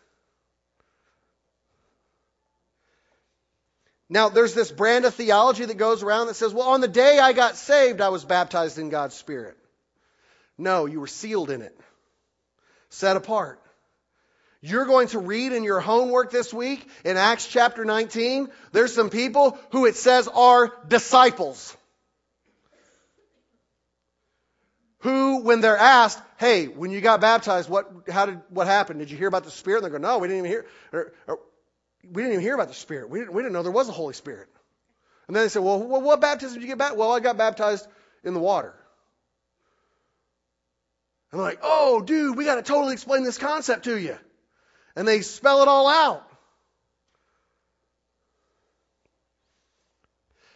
Now, 4.10 4.30
there's 4.30 4.54
this 4.54 4.70
brand 4.70 5.04
of 5.04 5.14
theology 5.14 5.64
that 5.64 5.76
goes 5.76 6.02
around 6.02 6.28
that 6.28 6.34
says, 6.34 6.54
well, 6.54 6.68
on 6.68 6.80
the 6.80 6.88
day 6.88 7.18
I 7.18 7.32
got 7.32 7.56
saved, 7.56 8.00
I 8.00 8.08
was 8.08 8.24
baptized 8.24 8.78
in 8.78 8.88
God's 8.88 9.14
Spirit. 9.14 9.56
No, 10.56 10.86
you 10.86 11.00
were 11.00 11.06
sealed 11.06 11.50
in 11.50 11.60
it, 11.60 11.78
set 12.88 13.16
apart. 13.16 13.60
You're 14.60 14.86
going 14.86 15.08
to 15.08 15.20
read 15.20 15.52
in 15.52 15.62
your 15.62 15.78
homework 15.78 16.32
this 16.32 16.52
week 16.52 16.88
in 17.04 17.16
Acts 17.16 17.46
chapter 17.46 17.84
19, 17.84 18.48
there's 18.72 18.92
some 18.92 19.08
people 19.08 19.56
who 19.70 19.86
it 19.86 19.94
says 19.94 20.26
are 20.26 20.72
disciples. 20.88 21.76
Who, 25.02 25.42
when 25.42 25.60
they're 25.60 25.76
asked, 25.76 26.20
hey, 26.38 26.66
when 26.66 26.90
you 26.90 27.00
got 27.00 27.20
baptized, 27.20 27.70
what, 27.70 27.88
how 28.10 28.26
did, 28.26 28.40
what 28.48 28.66
happened? 28.66 28.98
Did 28.98 29.12
you 29.12 29.16
hear 29.16 29.28
about 29.28 29.44
the 29.44 29.52
Spirit? 29.52 29.84
And 29.84 29.92
they 29.92 29.96
go, 29.96 30.02
no, 30.02 30.18
we 30.18 30.26
didn't 30.26 30.38
even 30.38 30.50
hear. 30.50 30.66
Or, 30.92 31.12
or, 31.28 31.38
we 32.04 32.22
didn't 32.22 32.32
even 32.32 32.42
hear 32.42 32.54
about 32.54 32.68
the 32.68 32.74
Spirit. 32.74 33.10
We 33.10 33.20
didn't, 33.20 33.34
we 33.34 33.42
didn't 33.42 33.52
know 33.52 33.62
there 33.62 33.72
was 33.72 33.88
a 33.88 33.92
Holy 33.92 34.14
Spirit. 34.14 34.48
And 35.26 35.36
then 35.36 35.44
they 35.44 35.48
said, 35.48 35.62
well, 35.62 35.78
what 35.78 36.20
baptism 36.20 36.54
did 36.54 36.62
you 36.62 36.68
get 36.68 36.78
baptized? 36.78 36.98
Well, 36.98 37.12
I 37.12 37.20
got 37.20 37.36
baptized 37.36 37.86
in 38.24 38.34
the 38.34 38.40
water. 38.40 38.74
I'm 41.32 41.40
like, 41.40 41.58
oh, 41.62 42.00
dude, 42.00 42.36
we 42.36 42.44
got 42.44 42.54
to 42.54 42.62
totally 42.62 42.94
explain 42.94 43.24
this 43.24 43.36
concept 43.36 43.84
to 43.84 43.96
you. 43.98 44.16
And 44.96 45.06
they 45.06 45.20
spell 45.20 45.62
it 45.62 45.68
all 45.68 45.86
out. 45.86 46.24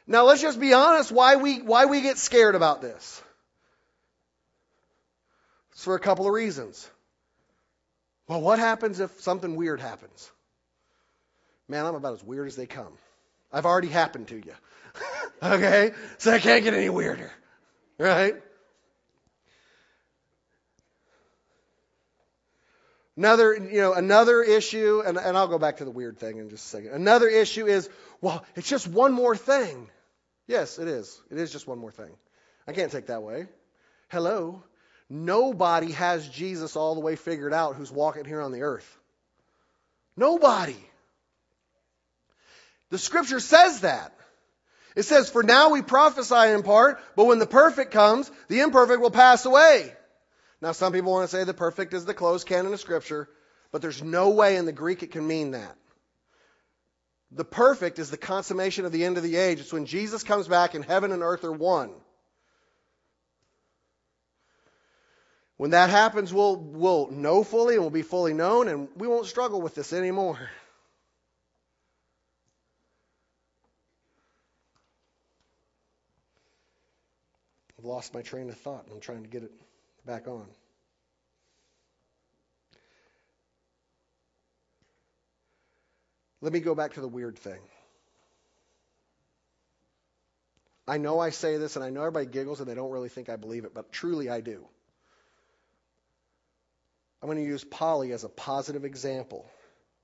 Now 0.07 0.24
let's 0.24 0.42
just 0.42 0.59
be 0.59 0.72
honest 0.72 1.12
why 1.12 1.37
we 1.37 1.61
why 1.61 1.87
we 1.87 2.00
get 2.00 2.18
scared 2.18 2.55
about 2.55 2.83
this. 2.83 3.22
It's 5.72 5.85
for 5.85 5.94
a 5.94 6.00
couple 6.00 6.26
of 6.26 6.33
reasons. 6.33 6.88
Well, 8.26 8.40
what 8.40 8.59
happens 8.59 9.00
if 9.00 9.20
something 9.20 9.55
weird 9.57 9.81
happens? 9.81 10.31
Man, 11.68 11.87
I'm 11.87 11.94
about 11.94 12.14
as 12.14 12.25
weird 12.25 12.48
as 12.48 12.57
they 12.57 12.66
come. 12.66 12.92
I've 13.53 13.66
already 13.66 13.88
happened 13.88 14.29
to 14.29 14.37
you. 14.37 14.55
okay? 15.42 15.92
So 16.18 16.33
I 16.33 16.38
can't 16.38 16.64
get 16.64 16.75
any 16.75 16.88
weirder. 16.88 17.31
Right? 17.98 18.35
Another, 23.16 23.55
you 23.55 23.81
know, 23.81 23.92
another 23.92 24.42
issue, 24.42 25.03
and, 25.05 25.18
and 25.18 25.37
I'll 25.37 25.48
go 25.48 25.59
back 25.59 25.79
to 25.79 25.85
the 25.85 25.90
weird 25.90 26.18
thing 26.18 26.38
in 26.38 26.48
just 26.48 26.64
a 26.64 26.68
second. 26.68 26.92
Another 26.92 27.29
issue 27.29 27.66
is, 27.66 27.88
well, 28.22 28.44
it's 28.57 28.68
just 28.68 28.88
one 28.88 29.12
more 29.12 29.37
thing. 29.37 29.88
Yes, 30.46 30.79
it 30.79 30.88
is. 30.88 31.20
It 31.31 31.38
is 31.38 31.53
just 31.53 31.66
one 31.66 31.79
more 31.79 31.92
thing. 31.92 32.11
I 32.66 32.72
can't 32.72 32.90
take 32.90 33.07
that 33.09 33.22
way. 33.22 33.46
Hello? 34.09 34.62
Nobody 35.11 35.92
has 35.92 36.27
Jesus 36.27 36.75
all 36.75 36.94
the 36.94 37.01
way 37.01 37.16
figured 37.16 37.53
out 37.53 37.77
who's 37.77 37.92
walking 37.92 38.25
here 38.25 38.40
on 38.40 38.51
the 38.51 38.62
earth. 38.62 38.98
Nobody. 40.16 40.77
The 42.92 42.98
scripture 42.98 43.40
says 43.40 43.81
that. 43.81 44.12
It 44.94 45.05
says, 45.05 45.31
For 45.31 45.42
now 45.42 45.70
we 45.70 45.81
prophesy 45.81 46.52
in 46.52 46.62
part, 46.62 47.00
but 47.16 47.24
when 47.24 47.38
the 47.38 47.46
perfect 47.46 47.90
comes, 47.90 48.31
the 48.48 48.61
imperfect 48.61 49.00
will 49.00 49.11
pass 49.11 49.46
away. 49.46 49.90
Now, 50.61 50.72
some 50.72 50.92
people 50.92 51.11
want 51.11 51.28
to 51.28 51.35
say 51.35 51.44
the 51.44 51.55
perfect 51.55 51.94
is 51.94 52.05
the 52.05 52.12
closed 52.12 52.46
canon 52.46 52.70
of 52.70 52.81
scripture, 52.81 53.31
but 53.72 53.81
there's 53.81 54.02
no 54.02 54.28
way 54.28 54.57
in 54.57 54.66
the 54.66 54.72
Greek 54.72 55.02
it 55.02 55.11
can 55.11 55.26
mean 55.26 55.52
that. 55.52 55.74
The 57.31 57.46
perfect 57.46 57.98
is 57.98 58.11
the 58.11 58.18
consummation 58.18 58.85
of 58.85 58.92
the 58.92 59.07
end 59.07 59.16
of 59.16 59.22
the 59.22 59.37
age. 59.37 59.61
It's 59.61 59.72
when 59.72 59.87
Jesus 59.87 60.22
comes 60.22 60.46
back 60.46 60.74
and 60.74 60.85
heaven 60.85 61.12
and 61.12 61.22
earth 61.22 61.44
are 61.44 61.52
one. 61.52 61.92
When 65.57 65.70
that 65.70 65.88
happens, 65.88 66.31
we'll, 66.31 66.57
we'll 66.57 67.11
know 67.11 67.42
fully 67.42 67.76
and 67.76 67.83
we'll 67.83 67.90
be 67.90 68.02
fully 68.02 68.35
known, 68.35 68.68
and 68.68 68.88
we 68.96 69.09
won't 69.09 69.24
struggle 69.24 69.62
with 69.62 69.74
this 69.74 69.94
anymore. 69.94 70.38
I've 77.83 77.87
lost 77.87 78.14
my 78.14 78.23
train 78.23 78.49
of 78.49 78.57
thought 78.59 78.85
and 78.85 78.92
I'm 78.95 79.01
trying 79.01 79.23
to 79.23 79.29
get 79.29 79.42
it 79.42 79.51
back 80.07 80.29
on. 80.29 80.47
Let 86.40 86.52
me 86.52 86.61
go 86.61 86.77
back 86.77 86.94
to 86.94 87.00
the 87.00 87.09
weird 87.09 87.37
thing. 87.37 87.59
I 90.87 90.98
know 90.98 91.19
I 91.19 91.31
say 91.31 91.56
this 91.56 91.75
and 91.75 91.85
I 91.85 91.90
know 91.90 92.02
everybody 92.02 92.27
giggles 92.27 92.61
and 92.61 92.69
they 92.69 92.75
don't 92.77 92.90
really 92.90 93.09
think 93.09 93.29
I 93.29 93.35
believe 93.35 93.65
it, 93.65 93.75
but 93.75 93.90
truly 93.90 94.31
I 94.31 94.42
do. 94.42 94.65
I'm 97.21 97.29
going 97.29 97.38
to 97.38 97.44
use 97.44 97.65
Polly 97.65 98.13
as 98.13 98.23
a 98.23 98.29
positive 98.29 98.85
example. 98.85 99.44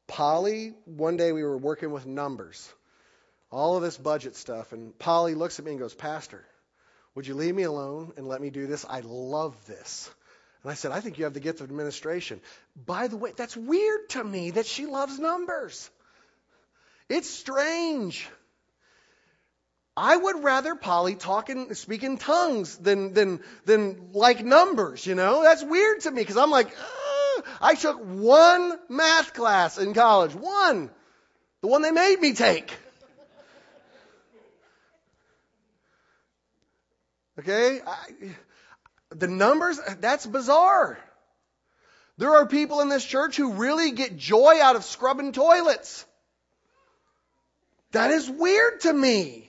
Polly, 0.08 0.74
one 0.84 1.16
day 1.16 1.30
we 1.30 1.44
were 1.44 1.58
working 1.58 1.92
with 1.92 2.06
numbers, 2.06 2.72
all 3.52 3.76
of 3.76 3.82
this 3.82 3.96
budget 3.96 4.34
stuff, 4.34 4.72
and 4.72 4.98
Polly 4.98 5.34
looks 5.34 5.60
at 5.60 5.64
me 5.64 5.72
and 5.72 5.80
goes, 5.80 5.94
Pastor, 5.94 6.44
would 7.18 7.26
you 7.26 7.34
leave 7.34 7.56
me 7.56 7.64
alone 7.64 8.12
and 8.16 8.28
let 8.28 8.40
me 8.40 8.48
do 8.48 8.68
this? 8.68 8.86
I 8.88 9.00
love 9.00 9.56
this. 9.66 10.08
And 10.62 10.70
I 10.70 10.76
said, 10.76 10.92
I 10.92 11.00
think 11.00 11.18
you 11.18 11.24
have 11.24 11.34
the 11.34 11.40
gift 11.40 11.60
of 11.60 11.68
administration. 11.68 12.40
By 12.86 13.08
the 13.08 13.16
way, 13.16 13.32
that's 13.36 13.56
weird 13.56 14.08
to 14.10 14.22
me 14.22 14.52
that 14.52 14.66
she 14.66 14.86
loves 14.86 15.18
numbers. 15.18 15.90
It's 17.08 17.28
strange. 17.28 18.28
I 19.96 20.16
would 20.16 20.44
rather 20.44 20.76
Polly 20.76 21.16
talk 21.16 21.50
and 21.50 21.76
speak 21.76 22.04
in 22.04 22.18
tongues 22.18 22.76
than, 22.78 23.14
than, 23.14 23.40
than 23.64 24.10
like 24.12 24.44
numbers, 24.44 25.04
you 25.04 25.16
know? 25.16 25.42
That's 25.42 25.64
weird 25.64 26.02
to 26.02 26.12
me 26.12 26.22
because 26.22 26.36
I'm 26.36 26.52
like, 26.52 26.72
ah. 26.80 27.42
I 27.60 27.74
took 27.74 27.98
one 27.98 28.78
math 28.88 29.34
class 29.34 29.76
in 29.76 29.92
college. 29.92 30.36
One. 30.36 30.88
The 31.62 31.66
one 31.66 31.82
they 31.82 31.90
made 31.90 32.20
me 32.20 32.34
take. 32.34 32.72
Okay? 37.38 37.80
I, 37.86 37.96
the 39.10 39.28
numbers, 39.28 39.80
that's 40.00 40.26
bizarre. 40.26 40.98
There 42.18 42.34
are 42.34 42.46
people 42.46 42.80
in 42.80 42.88
this 42.88 43.04
church 43.04 43.36
who 43.36 43.52
really 43.52 43.92
get 43.92 44.16
joy 44.16 44.58
out 44.60 44.76
of 44.76 44.84
scrubbing 44.84 45.32
toilets. 45.32 46.04
That 47.92 48.10
is 48.10 48.28
weird 48.28 48.80
to 48.80 48.92
me. 48.92 49.47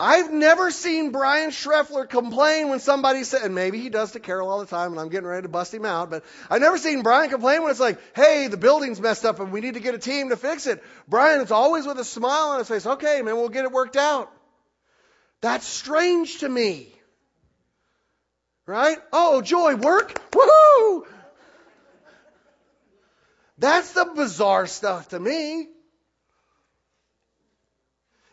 I've 0.00 0.32
never 0.32 0.72
seen 0.72 1.12
Brian 1.12 1.50
Schreffler 1.50 2.08
complain 2.08 2.68
when 2.68 2.80
somebody 2.80 3.22
said, 3.22 3.42
and 3.42 3.54
maybe 3.54 3.78
he 3.78 3.90
does 3.90 4.12
to 4.12 4.20
Carol 4.20 4.50
all 4.50 4.58
the 4.58 4.66
time, 4.66 4.90
and 4.90 5.00
I'm 5.00 5.08
getting 5.08 5.28
ready 5.28 5.42
to 5.42 5.48
bust 5.48 5.72
him 5.72 5.84
out, 5.84 6.10
but 6.10 6.24
I've 6.50 6.60
never 6.60 6.78
seen 6.78 7.02
Brian 7.02 7.30
complain 7.30 7.62
when 7.62 7.70
it's 7.70 7.78
like, 7.78 8.00
hey, 8.16 8.48
the 8.48 8.56
building's 8.56 9.00
messed 9.00 9.24
up 9.24 9.38
and 9.38 9.52
we 9.52 9.60
need 9.60 9.74
to 9.74 9.80
get 9.80 9.94
a 9.94 9.98
team 9.98 10.30
to 10.30 10.36
fix 10.36 10.66
it. 10.66 10.82
Brian 11.06 11.40
is 11.40 11.52
always 11.52 11.86
with 11.86 11.98
a 12.00 12.04
smile 12.04 12.50
on 12.50 12.58
his 12.58 12.68
face, 12.68 12.84
okay, 12.84 13.22
man, 13.22 13.36
we'll 13.36 13.48
get 13.48 13.64
it 13.64 13.70
worked 13.70 13.96
out. 13.96 14.32
That's 15.40 15.66
strange 15.66 16.38
to 16.38 16.48
me. 16.48 16.92
Right? 18.66 18.98
Oh, 19.12 19.42
joy, 19.42 19.76
work? 19.76 20.18
Woohoo! 20.32 21.06
That's 23.58 23.92
the 23.92 24.06
bizarre 24.06 24.66
stuff 24.66 25.10
to 25.10 25.20
me. 25.20 25.68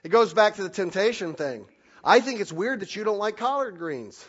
It 0.03 0.09
goes 0.09 0.33
back 0.33 0.55
to 0.55 0.63
the 0.63 0.69
temptation 0.69 1.33
thing. 1.33 1.65
I 2.03 2.19
think 2.19 2.39
it's 2.39 2.51
weird 2.51 2.79
that 2.79 2.95
you 2.95 3.03
don't 3.03 3.19
like 3.19 3.37
collard 3.37 3.77
greens. 3.77 4.23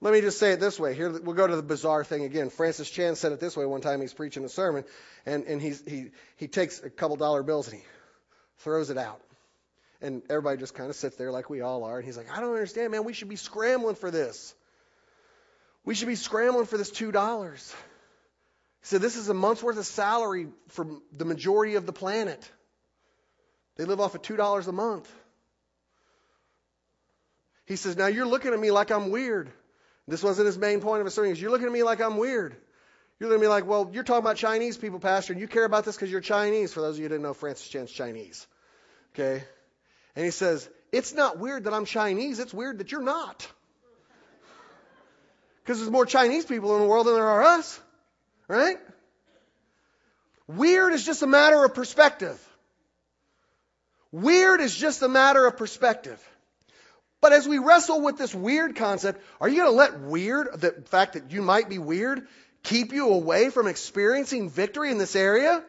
Let 0.00 0.14
me 0.14 0.22
just 0.22 0.38
say 0.38 0.52
it 0.52 0.60
this 0.60 0.80
way. 0.80 0.94
Here, 0.94 1.10
we'll 1.10 1.34
go 1.34 1.46
to 1.46 1.56
the 1.56 1.62
bizarre 1.62 2.04
thing 2.04 2.24
again. 2.24 2.48
Francis 2.48 2.88
Chan 2.88 3.16
said 3.16 3.32
it 3.32 3.40
this 3.40 3.56
way 3.56 3.66
one 3.66 3.82
time. 3.82 4.00
He's 4.00 4.14
preaching 4.14 4.44
a 4.44 4.48
sermon, 4.48 4.84
and, 5.26 5.44
and 5.44 5.60
he's, 5.60 5.82
he, 5.86 6.10
he 6.36 6.48
takes 6.48 6.82
a 6.82 6.88
couple 6.88 7.16
dollar 7.16 7.42
bills 7.42 7.68
and 7.68 7.78
he 7.78 7.84
throws 8.58 8.88
it 8.88 8.96
out. 8.96 9.20
And 10.00 10.22
everybody 10.30 10.56
just 10.56 10.74
kind 10.74 10.88
of 10.88 10.96
sits 10.96 11.16
there 11.16 11.30
like 11.30 11.50
we 11.50 11.60
all 11.60 11.84
are. 11.84 11.98
And 11.98 12.06
he's 12.06 12.16
like, 12.16 12.34
I 12.34 12.40
don't 12.40 12.54
understand, 12.54 12.92
man. 12.92 13.04
We 13.04 13.12
should 13.12 13.28
be 13.28 13.36
scrambling 13.36 13.96
for 13.96 14.10
this. 14.10 14.54
We 15.84 15.94
should 15.94 16.08
be 16.08 16.16
scrambling 16.16 16.64
for 16.64 16.78
this 16.78 16.90
$2. 16.90 17.52
He 17.52 18.86
said, 18.86 19.02
This 19.02 19.16
is 19.16 19.28
a 19.28 19.34
month's 19.34 19.62
worth 19.62 19.76
of 19.76 19.84
salary 19.84 20.48
for 20.68 20.86
the 21.14 21.26
majority 21.26 21.74
of 21.74 21.84
the 21.84 21.92
planet. 21.92 22.50
They 23.76 23.84
live 23.84 24.00
off 24.00 24.14
of 24.14 24.22
$2 24.22 24.68
a 24.68 24.72
month. 24.72 25.10
He 27.66 27.76
says, 27.76 27.96
Now 27.96 28.06
you're 28.06 28.26
looking 28.26 28.52
at 28.52 28.58
me 28.58 28.70
like 28.70 28.90
I'm 28.90 29.10
weird. 29.10 29.50
This 30.08 30.22
wasn't 30.22 30.46
his 30.46 30.58
main 30.58 30.80
point 30.80 31.00
of 31.00 31.06
his 31.06 31.14
sermon. 31.14 31.36
You're 31.36 31.50
looking 31.50 31.68
at 31.68 31.72
me 31.72 31.84
like 31.84 32.00
I'm 32.00 32.16
weird. 32.16 32.56
You're 33.18 33.28
looking 33.28 33.42
at 33.42 33.46
me 33.46 33.48
like, 33.48 33.66
well, 33.66 33.90
you're 33.92 34.02
talking 34.02 34.24
about 34.24 34.36
Chinese 34.36 34.76
people, 34.76 34.98
Pastor, 34.98 35.34
and 35.34 35.40
you 35.40 35.46
care 35.46 35.64
about 35.64 35.84
this 35.84 35.94
because 35.94 36.10
you're 36.10 36.22
Chinese. 36.22 36.72
For 36.72 36.80
those 36.80 36.94
of 36.94 36.98
you 36.98 37.04
who 37.04 37.10
didn't 37.10 37.22
know, 37.22 37.34
Francis 37.34 37.68
Chan's 37.68 37.92
Chinese. 37.92 38.46
Okay? 39.14 39.44
And 40.16 40.24
he 40.24 40.30
says, 40.30 40.68
It's 40.90 41.14
not 41.14 41.38
weird 41.38 41.64
that 41.64 41.74
I'm 41.74 41.84
Chinese. 41.84 42.40
It's 42.40 42.52
weird 42.52 42.78
that 42.78 42.90
you're 42.92 43.02
not. 43.02 43.46
Because 45.62 45.78
there's 45.78 45.90
more 45.90 46.06
Chinese 46.06 46.46
people 46.46 46.74
in 46.74 46.82
the 46.82 46.88
world 46.88 47.06
than 47.06 47.14
there 47.14 47.28
are 47.28 47.42
us. 47.42 47.78
Right? 48.48 48.78
Weird 50.48 50.94
is 50.94 51.06
just 51.06 51.22
a 51.22 51.28
matter 51.28 51.62
of 51.62 51.74
perspective. 51.74 52.44
Weird 54.12 54.60
is 54.60 54.76
just 54.76 55.02
a 55.02 55.08
matter 55.08 55.46
of 55.46 55.56
perspective. 55.56 56.20
But 57.20 57.32
as 57.32 57.46
we 57.46 57.58
wrestle 57.58 58.00
with 58.00 58.16
this 58.16 58.34
weird 58.34 58.76
concept, 58.76 59.22
are 59.40 59.48
you 59.48 59.56
going 59.56 59.70
to 59.70 59.76
let 59.76 60.00
weird, 60.00 60.60
the 60.60 60.72
fact 60.86 61.12
that 61.12 61.30
you 61.30 61.42
might 61.42 61.68
be 61.68 61.78
weird, 61.78 62.26
keep 62.62 62.92
you 62.92 63.10
away 63.10 63.50
from 63.50 63.66
experiencing 63.66 64.48
victory 64.48 64.90
in 64.90 64.98
this 64.98 65.14
area? 65.14 65.62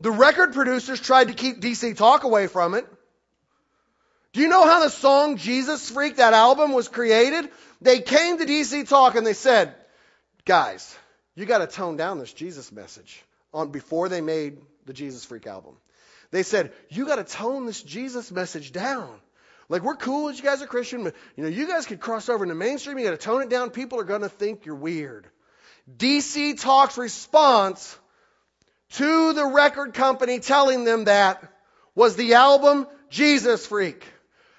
The 0.00 0.10
record 0.10 0.54
producers 0.54 1.00
tried 1.00 1.28
to 1.28 1.34
keep 1.34 1.60
DC 1.60 1.96
Talk 1.96 2.24
away 2.24 2.46
from 2.46 2.74
it. 2.74 2.86
Do 4.32 4.40
you 4.40 4.48
know 4.48 4.64
how 4.64 4.80
the 4.80 4.90
song 4.90 5.36
Jesus 5.36 5.90
Freak, 5.90 6.16
that 6.16 6.32
album, 6.32 6.72
was 6.72 6.88
created? 6.88 7.50
They 7.80 8.00
came 8.00 8.38
to 8.38 8.44
DC 8.44 8.88
Talk 8.88 9.16
and 9.16 9.26
they 9.26 9.32
said, 9.32 9.74
guys, 10.44 10.96
you 11.34 11.44
got 11.44 11.58
to 11.58 11.66
tone 11.66 11.96
down 11.96 12.20
this 12.20 12.32
Jesus 12.32 12.70
message 12.70 13.22
on 13.52 13.72
before 13.72 14.08
they 14.08 14.20
made 14.20 14.58
the 14.86 14.92
Jesus 14.92 15.24
Freak 15.24 15.48
album. 15.48 15.74
They 16.30 16.42
said, 16.42 16.72
you 16.88 17.06
got 17.06 17.16
to 17.16 17.24
tone 17.24 17.66
this 17.66 17.82
Jesus 17.82 18.30
message 18.30 18.72
down. 18.72 19.10
Like, 19.68 19.82
we're 19.82 19.96
cool 19.96 20.26
that 20.26 20.36
you 20.36 20.42
guys 20.42 20.62
are 20.62 20.66
Christian, 20.66 21.04
but, 21.04 21.14
you 21.36 21.44
know, 21.44 21.48
you 21.48 21.66
guys 21.66 21.86
could 21.86 22.00
cross 22.00 22.28
over 22.28 22.44
into 22.44 22.54
mainstream. 22.54 22.98
You 22.98 23.04
got 23.04 23.10
to 23.12 23.16
tone 23.16 23.42
it 23.42 23.48
down. 23.48 23.70
People 23.70 24.00
are 24.00 24.04
going 24.04 24.22
to 24.22 24.28
think 24.28 24.66
you're 24.66 24.74
weird. 24.74 25.26
DC 25.96 26.60
Talk's 26.60 26.98
response 26.98 27.96
to 28.90 29.32
the 29.32 29.46
record 29.46 29.94
company 29.94 30.40
telling 30.40 30.84
them 30.84 31.04
that 31.04 31.42
was 31.94 32.16
the 32.16 32.34
album 32.34 32.86
Jesus 33.10 33.66
Freak. 33.66 34.04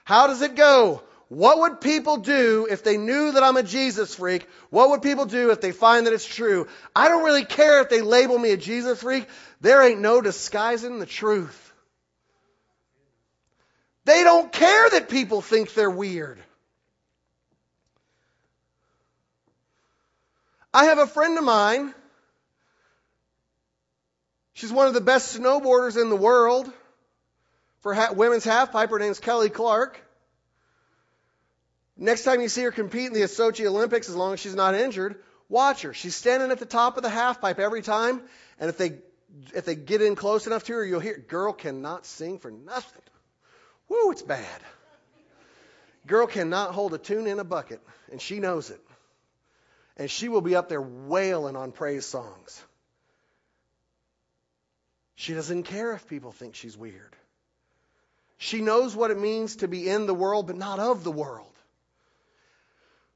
How 0.03 0.27
does 0.27 0.41
it 0.41 0.55
go? 0.55 1.01
What 1.31 1.59
would 1.59 1.79
people 1.79 2.17
do 2.17 2.67
if 2.69 2.83
they 2.83 2.97
knew 2.97 3.31
that 3.31 3.41
I'm 3.41 3.55
a 3.55 3.63
Jesus 3.63 4.13
freak? 4.13 4.45
What 4.69 4.89
would 4.89 5.01
people 5.01 5.25
do 5.25 5.51
if 5.51 5.61
they 5.61 5.71
find 5.71 6.05
that 6.05 6.11
it's 6.11 6.25
true? 6.25 6.67
I 6.93 7.07
don't 7.07 7.23
really 7.23 7.45
care 7.45 7.79
if 7.79 7.87
they 7.87 8.01
label 8.01 8.37
me 8.37 8.51
a 8.51 8.57
Jesus 8.57 9.01
freak. 9.01 9.27
There 9.61 9.83
ain't 9.83 10.01
no 10.01 10.21
disguising 10.21 10.99
the 10.99 11.05
truth. 11.05 11.71
They 14.05 14.23
don't 14.23 14.51
care 14.51 14.89
that 14.89 15.07
people 15.07 15.41
think 15.41 15.75
they're 15.75 15.89
weird. 15.89 16.39
I 20.73 20.85
have 20.85 20.97
a 20.97 21.05
friend 21.05 21.37
of 21.37 21.43
mine. 21.43 21.93
She's 24.53 24.71
one 24.71 24.87
of 24.87 24.95
the 24.95 25.01
best 25.01 25.37
snowboarders 25.37 26.01
in 26.01 26.09
the 26.09 26.15
world 26.15 26.71
for 27.81 27.93
ha- 27.93 28.13
women's 28.13 28.43
half 28.43 28.71
pipe. 28.71 28.89
Her 28.89 28.99
name's 28.99 29.19
Kelly 29.19 29.49
Clark. 29.49 30.01
Next 31.97 32.23
time 32.23 32.41
you 32.41 32.49
see 32.49 32.63
her 32.63 32.71
compete 32.71 33.07
in 33.07 33.13
the 33.13 33.19
Sochi 33.21 33.65
Olympics, 33.65 34.09
as 34.09 34.15
long 34.15 34.33
as 34.33 34.39
she's 34.39 34.55
not 34.55 34.73
injured, 34.73 35.21
watch 35.49 35.83
her. 35.83 35.93
She's 35.93 36.15
standing 36.15 36.49
at 36.49 36.57
the 36.57 36.65
top 36.65 36.97
of 36.97 37.03
the 37.03 37.09
half 37.09 37.41
pipe 37.41 37.59
every 37.59 37.83
time, 37.83 38.21
and 38.59 38.69
if 38.69 38.77
they 38.77 38.93
if 39.53 39.65
they 39.65 39.75
get 39.75 40.01
in 40.01 40.15
close 40.15 40.47
enough 40.47 40.63
to 40.65 40.73
her, 40.73 40.85
you'll 40.85 40.99
hear 40.99 41.17
girl 41.17 41.53
cannot 41.53 42.05
sing 42.05 42.39
for 42.39 42.51
nothing. 42.51 43.01
Woo, 43.89 44.11
it's 44.11 44.21
bad. 44.21 44.61
Girl 46.07 46.27
cannot 46.27 46.73
hold 46.73 46.93
a 46.93 46.97
tune 46.97 47.27
in 47.27 47.39
a 47.39 47.43
bucket, 47.43 47.81
and 48.11 48.21
she 48.21 48.39
knows 48.39 48.69
it. 48.69 48.81
And 49.97 50.09
she 50.09 50.29
will 50.29 50.41
be 50.41 50.55
up 50.55 50.69
there 50.69 50.81
wailing 50.81 51.55
on 51.55 51.71
praise 51.71 52.05
songs. 52.05 52.63
She 55.15 55.33
doesn't 55.33 55.63
care 55.63 55.93
if 55.93 56.07
people 56.07 56.31
think 56.31 56.55
she's 56.55 56.75
weird. 56.75 57.15
She 58.37 58.61
knows 58.61 58.95
what 58.95 59.11
it 59.11 59.19
means 59.19 59.57
to 59.57 59.67
be 59.67 59.87
in 59.87 60.07
the 60.07 60.15
world, 60.15 60.47
but 60.47 60.55
not 60.55 60.79
of 60.79 61.03
the 61.03 61.11
world. 61.11 61.50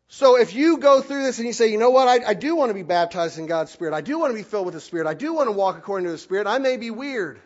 So 0.07 0.37
if 0.37 0.53
you 0.53 0.77
go 0.77 1.01
through 1.01 1.23
this 1.23 1.39
and 1.39 1.47
you 1.47 1.53
say, 1.53 1.71
you 1.71 1.77
know 1.77 1.89
what, 1.89 2.07
I, 2.07 2.29
I 2.29 2.33
do 2.35 2.55
want 2.55 2.69
to 2.69 2.73
be 2.73 2.83
baptized 2.83 3.39
in 3.39 3.47
God's 3.47 3.71
Spirit. 3.71 3.93
I 3.93 4.01
do 4.01 4.19
want 4.19 4.31
to 4.31 4.35
be 4.35 4.43
filled 4.43 4.65
with 4.65 4.75
the 4.75 4.81
Spirit. 4.81 5.07
I 5.07 5.13
do 5.13 5.33
want 5.33 5.47
to 5.47 5.51
walk 5.51 5.77
according 5.77 6.05
to 6.05 6.11
the 6.11 6.17
Spirit. 6.17 6.47
I 6.47 6.59
may 6.59 6.77
be 6.77 6.91
weird. 6.91 7.39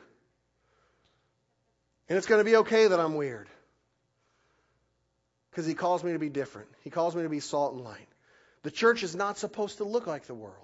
And 2.09 2.17
it's 2.17 2.27
going 2.27 2.39
to 2.39 2.45
be 2.45 2.57
okay 2.57 2.87
that 2.87 2.99
I'm 2.99 3.15
weird. 3.15 3.47
Because 5.51 5.65
He 5.65 5.73
calls 5.73 6.03
me 6.03 6.13
to 6.13 6.19
be 6.19 6.29
different. 6.29 6.67
He 6.83 6.89
calls 6.89 7.15
me 7.15 7.23
to 7.23 7.29
be 7.29 7.39
salt 7.39 7.73
and 7.73 7.83
light. 7.83 8.07
The 8.63 8.71
church 8.71 9.03
is 9.03 9.15
not 9.15 9.37
supposed 9.37 9.77
to 9.77 9.85
look 9.85 10.05
like 10.05 10.25
the 10.25 10.35
world. 10.35 10.55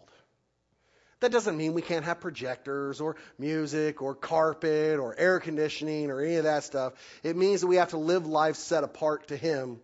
That 1.21 1.31
doesn't 1.31 1.55
mean 1.55 1.73
we 1.73 1.81
can't 1.81 2.03
have 2.03 2.19
projectors 2.19 2.99
or 2.99 3.15
music 3.39 4.01
or 4.01 4.15
carpet 4.15 4.99
or 4.99 5.17
air 5.17 5.39
conditioning 5.39 6.11
or 6.11 6.21
any 6.21 6.35
of 6.35 6.43
that 6.43 6.65
stuff. 6.65 6.93
It 7.23 7.37
means 7.37 7.61
that 7.61 7.67
we 7.67 7.77
have 7.77 7.91
to 7.91 7.97
live 7.97 8.27
life 8.27 8.57
set 8.57 8.83
apart 8.83 9.29
to 9.29 9.37
Him 9.37 9.79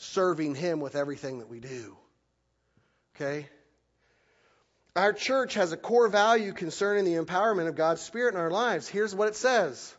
serving 0.00 0.54
Him 0.54 0.80
with 0.80 0.96
everything 0.96 1.38
that 1.38 1.48
we 1.48 1.60
do. 1.60 1.96
Okay? 3.14 3.46
Our 4.96 5.12
church 5.12 5.54
has 5.54 5.72
a 5.72 5.76
core 5.76 6.08
value 6.08 6.52
concerning 6.52 7.04
the 7.04 7.22
empowerment 7.22 7.68
of 7.68 7.76
God's 7.76 8.00
Spirit 8.00 8.34
in 8.34 8.40
our 8.40 8.50
lives. 8.50 8.88
Here's 8.88 9.14
what 9.14 9.28
it 9.28 9.36
says 9.36 9.94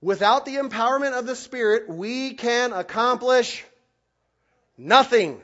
Without 0.00 0.44
the 0.44 0.56
empowerment 0.56 1.12
of 1.18 1.26
the 1.26 1.36
Spirit, 1.36 1.88
we 1.88 2.34
can 2.34 2.72
accomplish 2.72 3.64
nothing. 4.76 5.40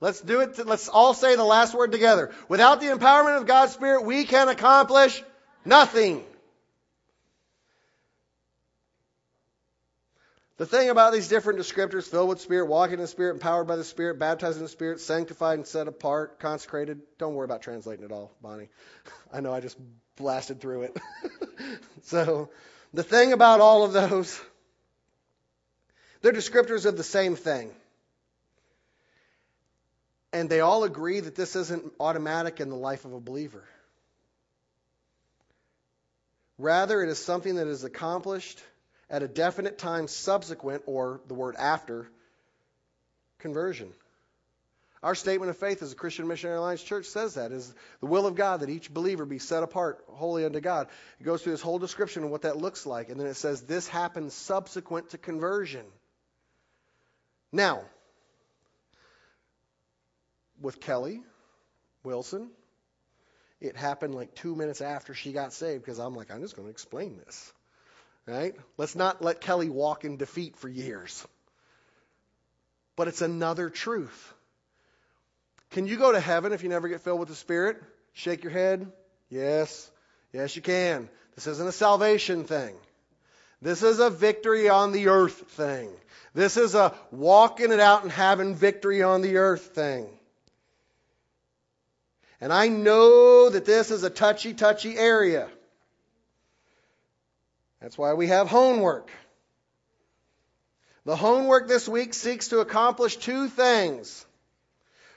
Let's 0.00 0.20
do 0.20 0.40
it. 0.40 0.54
To, 0.54 0.64
let's 0.64 0.88
all 0.88 1.14
say 1.14 1.36
the 1.36 1.44
last 1.44 1.74
word 1.74 1.92
together. 1.92 2.32
Without 2.48 2.80
the 2.80 2.86
empowerment 2.86 3.36
of 3.36 3.46
God's 3.46 3.72
Spirit, 3.72 4.04
we 4.04 4.24
can 4.24 4.48
accomplish 4.48 5.22
nothing. 5.64 6.24
The 10.62 10.68
thing 10.68 10.90
about 10.90 11.12
these 11.12 11.26
different 11.26 11.58
descriptors, 11.58 12.08
filled 12.08 12.28
with 12.28 12.40
Spirit, 12.40 12.66
walking 12.66 12.94
in 12.94 13.00
the 13.00 13.08
Spirit, 13.08 13.32
empowered 13.32 13.66
by 13.66 13.74
the 13.74 13.82
Spirit, 13.82 14.20
baptized 14.20 14.58
in 14.58 14.62
the 14.62 14.68
Spirit, 14.68 15.00
sanctified 15.00 15.58
and 15.58 15.66
set 15.66 15.88
apart, 15.88 16.38
consecrated, 16.38 17.00
don't 17.18 17.34
worry 17.34 17.46
about 17.46 17.62
translating 17.62 18.04
it 18.04 18.12
all, 18.12 18.30
Bonnie. 18.40 18.68
I 19.32 19.40
know 19.40 19.52
I 19.52 19.58
just 19.58 19.76
blasted 20.14 20.60
through 20.60 20.82
it. 20.82 20.96
so, 22.02 22.48
the 22.94 23.02
thing 23.02 23.32
about 23.32 23.60
all 23.60 23.82
of 23.82 23.92
those, 23.92 24.40
they're 26.20 26.32
descriptors 26.32 26.86
of 26.86 26.96
the 26.96 27.02
same 27.02 27.34
thing. 27.34 27.72
And 30.32 30.48
they 30.48 30.60
all 30.60 30.84
agree 30.84 31.18
that 31.18 31.34
this 31.34 31.56
isn't 31.56 31.92
automatic 31.98 32.60
in 32.60 32.70
the 32.70 32.76
life 32.76 33.04
of 33.04 33.14
a 33.14 33.20
believer. 33.20 33.64
Rather, 36.56 37.02
it 37.02 37.08
is 37.08 37.18
something 37.18 37.56
that 37.56 37.66
is 37.66 37.82
accomplished 37.82 38.62
at 39.12 39.22
a 39.22 39.28
definite 39.28 39.78
time 39.78 40.08
subsequent, 40.08 40.82
or 40.86 41.20
the 41.28 41.34
word 41.34 41.54
after, 41.56 42.08
conversion. 43.38 43.92
Our 45.02 45.14
statement 45.14 45.50
of 45.50 45.58
faith 45.58 45.82
as 45.82 45.92
a 45.92 45.96
Christian 45.96 46.28
Missionary 46.28 46.58
Alliance 46.58 46.82
Church 46.82 47.06
says 47.06 47.34
that 47.34 47.52
is 47.52 47.74
the 48.00 48.06
will 48.06 48.26
of 48.26 48.36
God 48.36 48.60
that 48.60 48.70
each 48.70 48.92
believer 48.92 49.26
be 49.26 49.38
set 49.38 49.62
apart 49.62 50.02
wholly 50.08 50.44
unto 50.44 50.60
God. 50.60 50.88
It 51.20 51.24
goes 51.24 51.42
through 51.42 51.52
this 51.52 51.60
whole 51.60 51.78
description 51.78 52.24
of 52.24 52.30
what 52.30 52.42
that 52.42 52.56
looks 52.56 52.86
like, 52.86 53.10
and 53.10 53.20
then 53.20 53.26
it 53.26 53.34
says 53.34 53.60
this 53.62 53.86
happens 53.86 54.32
subsequent 54.32 55.10
to 55.10 55.18
conversion. 55.18 55.84
Now, 57.52 57.82
with 60.60 60.80
Kelly 60.80 61.20
Wilson, 62.02 62.48
it 63.60 63.76
happened 63.76 64.14
like 64.14 64.34
two 64.36 64.54
minutes 64.54 64.80
after 64.80 65.12
she 65.12 65.32
got 65.32 65.52
saved 65.52 65.84
because 65.84 65.98
I'm 65.98 66.14
like, 66.14 66.30
I'm 66.30 66.40
just 66.40 66.56
going 66.56 66.66
to 66.66 66.72
explain 66.72 67.18
this. 67.18 67.52
Right? 68.26 68.54
Let's 68.76 68.94
not 68.94 69.22
let 69.22 69.40
Kelly 69.40 69.68
walk 69.68 70.04
in 70.04 70.16
defeat 70.16 70.56
for 70.56 70.68
years. 70.68 71.26
But 72.94 73.08
it's 73.08 73.22
another 73.22 73.68
truth. 73.68 74.34
Can 75.70 75.86
you 75.86 75.96
go 75.96 76.12
to 76.12 76.20
heaven 76.20 76.52
if 76.52 76.62
you 76.62 76.68
never 76.68 76.88
get 76.88 77.00
filled 77.00 77.18
with 77.18 77.28
the 77.28 77.34
Spirit? 77.34 77.82
Shake 78.12 78.44
your 78.44 78.52
head. 78.52 78.90
Yes. 79.30 79.90
Yes, 80.32 80.54
you 80.54 80.62
can. 80.62 81.08
This 81.34 81.46
isn't 81.46 81.68
a 81.68 81.72
salvation 81.72 82.44
thing. 82.44 82.74
This 83.60 83.82
is 83.82 83.98
a 83.98 84.10
victory 84.10 84.68
on 84.68 84.92
the 84.92 85.08
earth 85.08 85.50
thing. 85.52 85.88
This 86.34 86.56
is 86.56 86.74
a 86.74 86.94
walking 87.10 87.72
it 87.72 87.80
out 87.80 88.02
and 88.02 88.10
having 88.10 88.54
victory 88.54 89.02
on 89.02 89.22
the 89.22 89.36
earth 89.36 89.74
thing. 89.74 90.06
And 92.40 92.52
I 92.52 92.68
know 92.68 93.50
that 93.50 93.64
this 93.64 93.90
is 93.90 94.02
a 94.02 94.10
touchy, 94.10 94.52
touchy 94.52 94.96
area. 94.98 95.48
That's 97.82 97.98
why 97.98 98.14
we 98.14 98.28
have 98.28 98.48
homework. 98.48 99.10
The 101.04 101.16
homework 101.16 101.66
this 101.66 101.88
week 101.88 102.14
seeks 102.14 102.48
to 102.48 102.60
accomplish 102.60 103.16
two 103.16 103.48
things. 103.48 104.24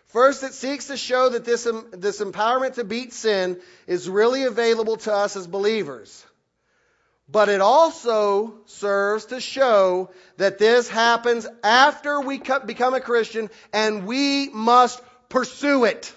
First, 0.07 0.41
it 0.41 0.53
seeks 0.53 0.87
to 0.87 0.97
show 0.97 1.29
that 1.29 1.45
this, 1.45 1.67
this 1.91 2.21
empowerment 2.21 2.75
to 2.75 2.83
beat 2.83 3.13
sin 3.13 3.61
is 3.85 4.09
really 4.09 4.43
available 4.45 4.97
to 4.97 5.13
us 5.13 5.35
as 5.35 5.45
believers. 5.45 6.25
But 7.29 7.49
it 7.49 7.61
also 7.61 8.55
serves 8.65 9.25
to 9.25 9.39
show 9.39 10.09
that 10.37 10.57
this 10.57 10.89
happens 10.89 11.45
after 11.63 12.19
we 12.19 12.41
become 12.65 12.95
a 12.95 12.99
Christian 12.99 13.51
and 13.73 14.07
we 14.07 14.49
must 14.49 15.03
pursue 15.29 15.85
it. 15.85 16.11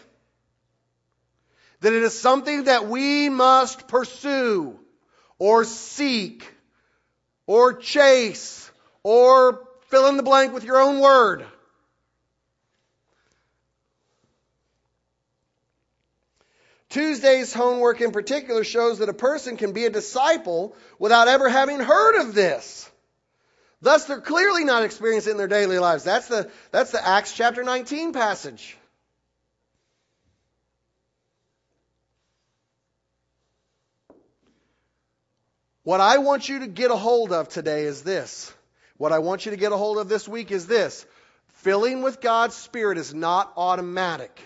That 1.81 1.93
it 1.93 2.03
is 2.03 2.19
something 2.19 2.65
that 2.65 2.89
we 2.89 3.29
must 3.29 3.87
pursue 3.87 4.79
or 5.39 5.65
seek 5.65 6.51
or 7.47 7.75
chase 7.75 8.71
or 9.03 9.67
fill 9.89 10.09
in 10.09 10.17
the 10.17 10.23
blank 10.23 10.53
with 10.53 10.65
your 10.65 10.81
own 10.81 11.01
word. 11.01 11.45
Tuesday's 16.89 17.53
homework 17.53 18.01
in 18.01 18.13
particular 18.13 18.65
shows 18.65 19.01
that 19.01 19.11
a 19.11 19.15
person 19.15 19.59
can 19.59 19.73
be 19.73 19.85
a 19.85 19.91
disciple 19.91 20.75
without 20.99 21.29
ever 21.29 21.49
having 21.49 21.81
heard 21.81 22.21
of 22.23 22.35
this. 22.35 22.91
Thus, 23.83 24.07
they're 24.07 24.21
clearly 24.21 24.65
not 24.65 24.85
experiencing 24.85 25.31
it 25.31 25.33
in 25.33 25.39
their 25.39 25.49
daily 25.49 25.79
lives. 25.79 26.03
That's 26.03 26.29
the, 26.29 26.51
that's 26.71 26.91
the 26.91 27.07
Acts 27.07 27.35
chapter 27.35 27.63
19 27.63 28.13
passage. 28.13 28.78
What 35.89 36.03
I 36.03 36.19
want 36.19 36.51
you 36.51 36.59
to 36.59 36.67
get 36.67 36.91
a 36.91 36.97
hold 36.97 37.33
of 37.33 37.49
today 37.49 37.85
is 37.85 38.03
this. 38.03 38.53
What 38.99 39.11
I 39.11 39.21
want 39.21 39.47
you 39.47 39.53
to 39.53 39.57
get 39.57 39.73
a 39.73 39.77
hold 39.79 39.97
of 39.97 40.11
this 40.11 40.29
week 40.29 40.51
is 40.51 40.67
this. 40.67 41.07
Filling 41.63 42.03
with 42.03 42.21
God's 42.21 42.55
Spirit 42.55 42.99
is 42.99 43.15
not 43.15 43.55
automatic. 43.57 44.39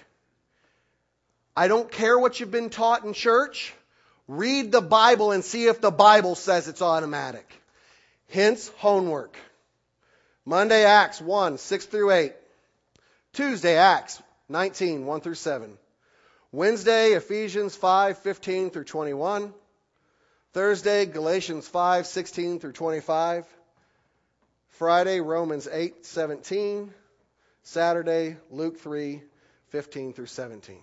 I 1.57 1.67
don't 1.67 1.91
care 1.91 2.17
what 2.17 2.39
you've 2.39 2.53
been 2.53 2.71
taught 2.71 3.05
in 3.05 3.13
church. 3.13 3.75
Read 4.29 4.71
the 4.71 4.81
Bible 4.81 5.33
and 5.33 5.45
see 5.45 5.65
if 5.65 5.81
the 5.81 5.91
Bible 5.91 6.37
says 6.37 6.69
it's 6.69 6.81
automatic. 6.81 7.53
Hence, 8.31 8.69
homework. 8.77 9.37
Monday, 10.45 10.85
Acts 10.85 11.21
1, 11.21 11.59
6 11.59 11.87
through 11.87 12.13
8. 12.13 12.33
Tuesday, 13.33 13.79
Acts 13.79 14.23
19, 14.49 15.07
1 15.07 15.21
through 15.21 15.35
7. 15.35 15.77
Wednesday, 16.53 17.15
Ephesians 17.15 17.75
5, 17.75 18.19
15 18.19 18.71
through 18.71 18.85
21. 18.85 19.53
Thursday, 20.53 21.07
Galatians 21.07 21.67
5, 21.67 22.07
16 22.07 22.61
through 22.61 22.73
25. 22.73 23.47
Friday, 24.69 25.21
Romans 25.21 25.69
8, 25.71 26.05
17. 26.05 26.93
Saturday, 27.63 28.37
Luke 28.51 28.79
3, 28.79 29.23
15 29.69 30.13
through 30.13 30.27
17. 30.27 30.79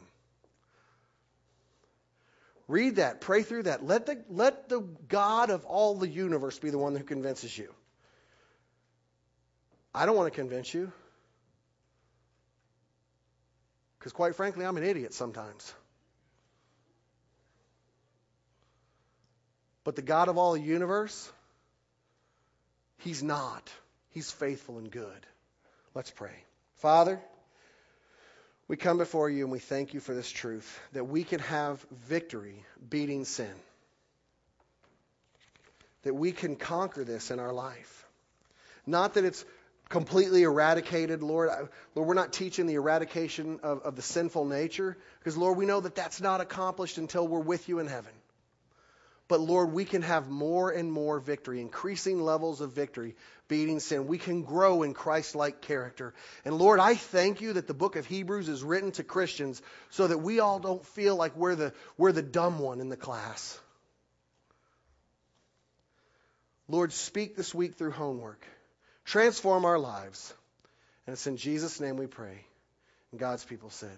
Read 2.68 2.98
that, 2.98 3.20
pray 3.20 3.42
through 3.42 3.64
that. 3.64 3.86
Let 3.86 4.06
the, 4.06 4.24
let 4.30 4.70
the 4.70 4.82
God 5.08 5.50
of 5.50 5.66
all 5.66 5.96
the 5.96 6.08
universe 6.08 6.60
be 6.60 6.70
the 6.70 6.78
one 6.78 6.96
who 6.96 7.04
convinces 7.04 7.58
you. 7.58 7.74
I 9.94 10.06
don't 10.06 10.16
want 10.16 10.32
to 10.32 10.40
convince 10.40 10.74
you. 10.74 10.92
Because, 13.98 14.14
quite 14.14 14.36
frankly, 14.36 14.66
I'm 14.66 14.78
an 14.78 14.84
idiot 14.84 15.14
sometimes. 15.14 15.74
But 19.84 19.96
the 19.96 20.02
God 20.02 20.28
of 20.28 20.38
all 20.38 20.54
the 20.54 20.62
universe, 20.62 21.32
He's 22.98 23.24
not. 23.24 23.70
He's 24.12 24.32
faithful 24.32 24.78
and 24.78 24.92
good. 24.92 25.26
Let's 25.94 26.12
pray. 26.12 26.36
Father, 26.78 27.20
we 28.68 28.78
come 28.78 28.98
before 28.98 29.30
you 29.30 29.44
and 29.44 29.52
we 29.52 29.60
thank 29.60 29.94
you 29.94 30.00
for 30.00 30.14
this 30.14 30.30
truth 30.30 30.80
that 30.94 31.06
we 31.06 31.24
can 31.24 31.40
have 31.40 31.84
victory 32.08 32.64
beating 32.90 33.26
sin. 33.26 33.54
That 36.04 36.14
we 36.14 36.32
can 36.32 36.56
conquer 36.56 37.04
this 37.04 37.32
in 37.32 37.40
our 37.40 37.52
life. 37.52 38.06
Not 38.86 39.16
that 39.16 39.26
it's 39.26 39.44
completely 39.90 40.44
eradicated, 40.44 41.24
Lord. 41.24 41.50
Lord, 41.96 42.08
we're 42.08 42.14
not 42.14 42.32
teaching 42.32 42.68
the 42.68 42.76
eradication 42.76 43.60
of, 43.64 43.82
of 43.82 43.96
the 43.96 44.02
sinful 44.02 44.46
nature 44.46 44.98
because, 45.20 45.36
Lord, 45.36 45.58
we 45.58 45.66
know 45.66 45.80
that 45.82 45.96
that's 45.96 46.22
not 46.22 46.40
accomplished 46.40 46.98
until 46.98 47.28
we're 47.28 47.40
with 47.40 47.68
you 47.68 47.80
in 47.80 47.88
heaven. 47.88 48.14
But 49.30 49.42
Lord, 49.42 49.72
we 49.72 49.86
can 49.86 50.02
have 50.02 50.28
more 50.28 50.72
and 50.72 50.92
more 50.92 51.20
victory, 51.20 51.62
increasing 51.62 52.20
levels 52.20 52.62
of 52.62 52.74
victory, 52.74 53.16
beating 53.48 53.80
sin. 53.80 54.08
We 54.08 54.18
can 54.18 54.42
grow 54.42 54.82
in 54.82 54.96
Christ 54.96 55.36
like 55.36 55.62
character. 55.62 56.16
And 56.44 56.58
Lord, 56.58 56.80
I 56.80 56.96
thank 56.96 57.40
you 57.40 57.54
that 57.54 57.68
the 57.68 57.76
book 57.76 57.96
of 57.96 58.08
Hebrews 58.08 58.50
is 58.50 58.64
written 58.64 58.92
to 58.94 59.04
Christians 59.04 59.62
so 59.92 60.08
that 60.08 60.18
we 60.18 60.40
all 60.40 60.60
don't 60.60 60.84
feel 60.84 61.16
like 61.16 61.38
we're 61.38 61.54
the, 61.54 61.74
we're 61.96 62.12
the 62.12 62.24
dumb 62.24 62.58
one 62.58 62.82
in 62.82 62.90
the 62.90 62.98
class. 62.98 63.60
Lord, 66.68 66.92
speak 66.92 67.36
this 67.36 67.54
week 67.54 67.76
through 67.76 67.92
homework. 67.92 68.44
Transform 69.06 69.64
our 69.64 69.78
lives. 69.78 70.34
And 71.06 71.14
it's 71.14 71.28
in 71.28 71.38
Jesus' 71.38 71.80
name 71.80 71.98
we 71.98 72.08
pray. 72.08 72.46
And 73.12 73.20
God's 73.20 73.46
people 73.46 73.70
said, 73.70 73.98